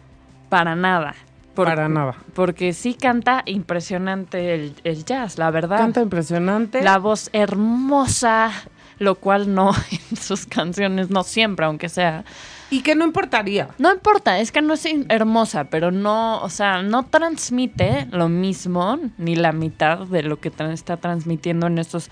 [0.50, 1.14] para nada.
[1.54, 2.16] Por- para nada.
[2.34, 5.78] Porque sí canta impresionante el, el jazz, la verdad.
[5.78, 6.82] Canta impresionante.
[6.82, 8.50] La voz hermosa,
[8.98, 9.72] lo cual no
[10.10, 12.24] en sus canciones, no siempre, aunque sea.
[12.70, 13.68] Y que no importaría.
[13.78, 18.98] No importa, es que no es hermosa, pero no, o sea, no transmite lo mismo
[19.18, 22.10] ni la mitad de lo que tra- está transmitiendo en estos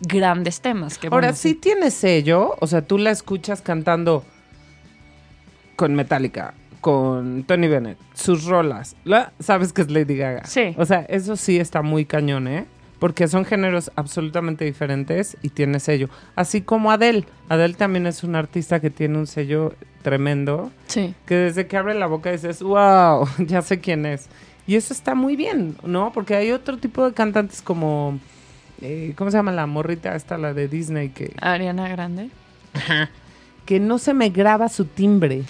[0.00, 0.98] grandes temas.
[0.98, 4.24] Que Ahora bueno, sí tiene sello, o sea, tú la escuchas cantando
[5.76, 10.44] con Metallica, con Tony Bennett, sus rolas, la- sabes que es Lady Gaga.
[10.44, 10.74] Sí.
[10.76, 12.66] O sea, eso sí está muy cañón, ¿eh?
[13.04, 16.08] Porque son géneros absolutamente diferentes y tiene sello.
[16.36, 17.26] Así como Adele.
[17.50, 21.14] Adele también es una artista que tiene un sello tremendo, Sí.
[21.26, 24.30] que desde que abre la boca dices, wow, ya sé quién es.
[24.66, 26.12] Y eso está muy bien, ¿no?
[26.14, 28.18] Porque hay otro tipo de cantantes como,
[28.80, 32.30] eh, ¿cómo se llama la morrita esta, la de Disney, que, Ariana Grande.
[33.66, 35.42] que no se me graba su timbre?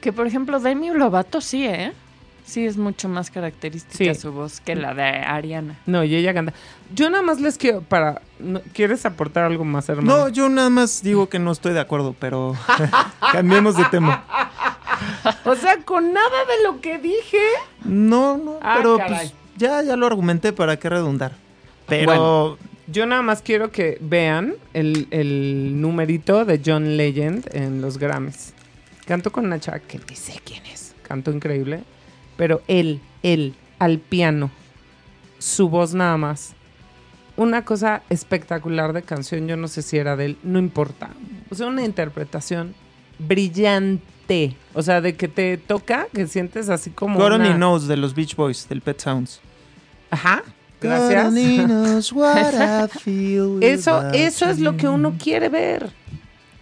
[0.00, 1.92] Que por ejemplo, Demi Lovato sí, ¿eh?
[2.50, 4.20] Sí, es mucho más característica Sí.
[4.20, 5.78] su voz que la de Ariana.
[5.86, 6.52] No, y ella canta.
[6.94, 8.22] Yo nada más les quiero, para,
[8.72, 10.16] ¿quieres aportar algo más, hermano?
[10.16, 12.54] No, yo nada más digo que no estoy de acuerdo, pero
[13.32, 14.24] cambiemos de tema.
[15.44, 17.38] O sea, con nada de lo que dije.
[17.84, 21.32] No, no, Ah, pero pues ya, ya lo argumenté para qué redundar.
[21.86, 22.70] Pero Bueno.
[22.88, 28.52] Yo nada más quiero que vean el, el numerito de John Legend en los Grammys.
[29.06, 30.92] Canto con una chava que ni sé quién es.
[31.04, 31.84] Canto increíble.
[32.40, 34.50] Pero él, él, al piano.
[35.38, 36.54] Su voz nada más.
[37.36, 39.46] Una cosa espectacular de canción.
[39.46, 40.38] Yo no sé si era de él.
[40.42, 41.10] No importa.
[41.50, 42.74] O sea, una interpretación
[43.18, 44.56] brillante.
[44.72, 47.18] O sea, de que te toca, que sientes así como.
[47.18, 49.38] God only una- knows de los Beach Boys, del Pet Sounds.
[50.10, 50.42] Ajá.
[50.80, 51.24] Gracias.
[51.24, 55.90] God only knows what I feel Eso, eso es lo que uno quiere ver.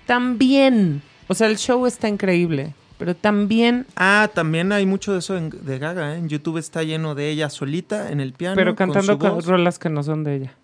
[0.07, 1.03] También.
[1.29, 2.75] O sea, el show está increíble.
[2.99, 6.19] Pero también, Ah, también hay mucho de eso en- de Gaga, ¿eh?
[6.19, 8.57] En YouTube está lleno de ella solita en el piano.
[8.57, 10.55] pero cantando con rolas que no son de ella.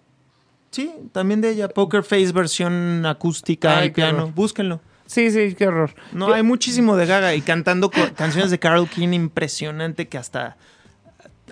[0.70, 1.68] Sí, también de ella.
[1.68, 4.18] Poker Face versión acústica Ay, al piano.
[4.24, 4.34] horror.
[4.34, 4.80] Búsquenlo.
[5.06, 5.94] Sí, sí, qué horror.
[6.12, 10.56] No, hay muchísimo de Gaga y cantando canciones de Carol King impresionante que hasta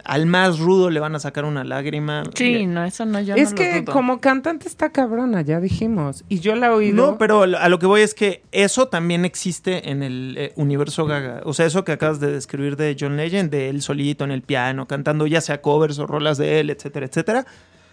[0.05, 2.23] al más rudo le van a sacar una lágrima.
[2.35, 3.93] Sí, no, eso no, yo es no que lo dudo.
[3.93, 6.25] como cantante está cabrona, ya dijimos.
[6.29, 6.95] Y yo la he oído.
[6.95, 11.07] No, pero a lo que voy es que eso también existe en el eh, universo
[11.07, 11.43] Gaga.
[11.45, 14.43] O sea, eso que acabas de describir de John Legend, de él solito en el
[14.43, 17.47] piano, cantando ya sea covers o rolas de él, etcétera, etcétera.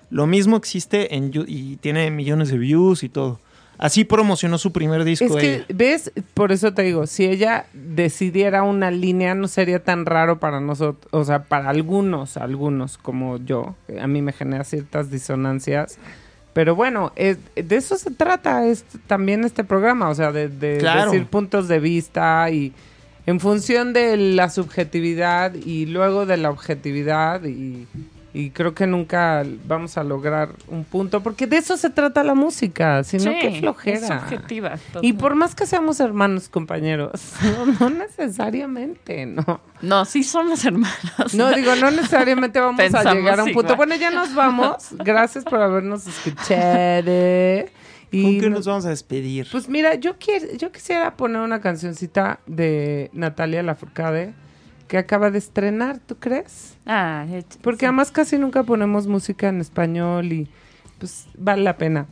[0.10, 3.40] Lo mismo existe en y tiene millones de views y todo.
[3.80, 5.26] Así promocionó su primer disco.
[5.26, 5.66] Es que, ella.
[5.74, 6.12] ¿ves?
[6.34, 11.08] Por eso te digo, si ella decidiera una línea, no sería tan raro para nosotros,
[11.12, 15.98] o sea, para algunos, algunos como yo, a mí me genera ciertas disonancias.
[16.54, 20.78] Pero bueno, es- de eso se trata es, también este programa, o sea, de, de
[20.80, 21.12] Claro.
[21.12, 22.74] decir puntos de vista y
[23.26, 27.88] en función de la subjetividad y luego de la objetividad y,
[28.34, 32.36] y creo que nunca vamos a lograr un punto, porque de eso se trata la
[32.36, 33.98] música, sino Sí, que flojera.
[33.98, 34.74] Es subjetiva.
[35.02, 37.12] Y por más que seamos hermanos, compañeros,
[37.80, 39.62] no, no necesariamente, no.
[39.82, 41.34] No, sí somos hermanos.
[41.34, 43.74] No, digo, no necesariamente vamos a llegar a un punto.
[43.74, 43.78] igual.
[43.88, 44.90] Bueno, ya nos vamos.
[44.98, 47.10] Gracias por habernos escuchado.
[48.12, 49.48] Y ¿Con qué no- nos vamos a despedir?
[49.52, 54.34] pues mira, yo, quiero, yo quisiera poner una cancioncita de Natalia Lafourcade
[54.90, 56.76] que acaba de estrenar, ¿tú crees?
[56.86, 57.86] Ah, eh, Porque sí.
[57.86, 60.50] además casi nunca ponemos música en español y
[60.98, 62.08] pues vale la pena.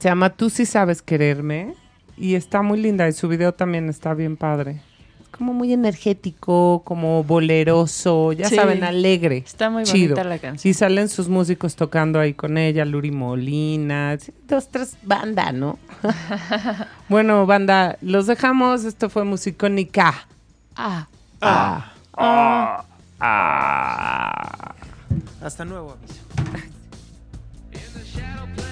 [0.00, 1.74] Se llama Tú sí sabes quererme
[2.16, 4.80] y está muy linda y su video también está bien padre.
[5.20, 8.56] Es como muy energético, como boleroso, ya Sí.
[8.56, 9.36] saben, alegre.
[9.46, 10.14] Está muy chido.
[10.16, 10.70] bonita la canción.
[10.70, 14.16] Y salen sus músicos tocando ahí con ella, Luri Molina,
[14.48, 15.78] dos, tres banda, ¿no?
[17.10, 18.84] bueno, banda, los dejamos.
[18.84, 20.26] Esto fue Musicónica.
[21.40, 21.92] Ah.
[22.16, 22.84] Ah.
[23.20, 24.74] Ah.
[25.42, 26.20] Hasta nuevo aviso.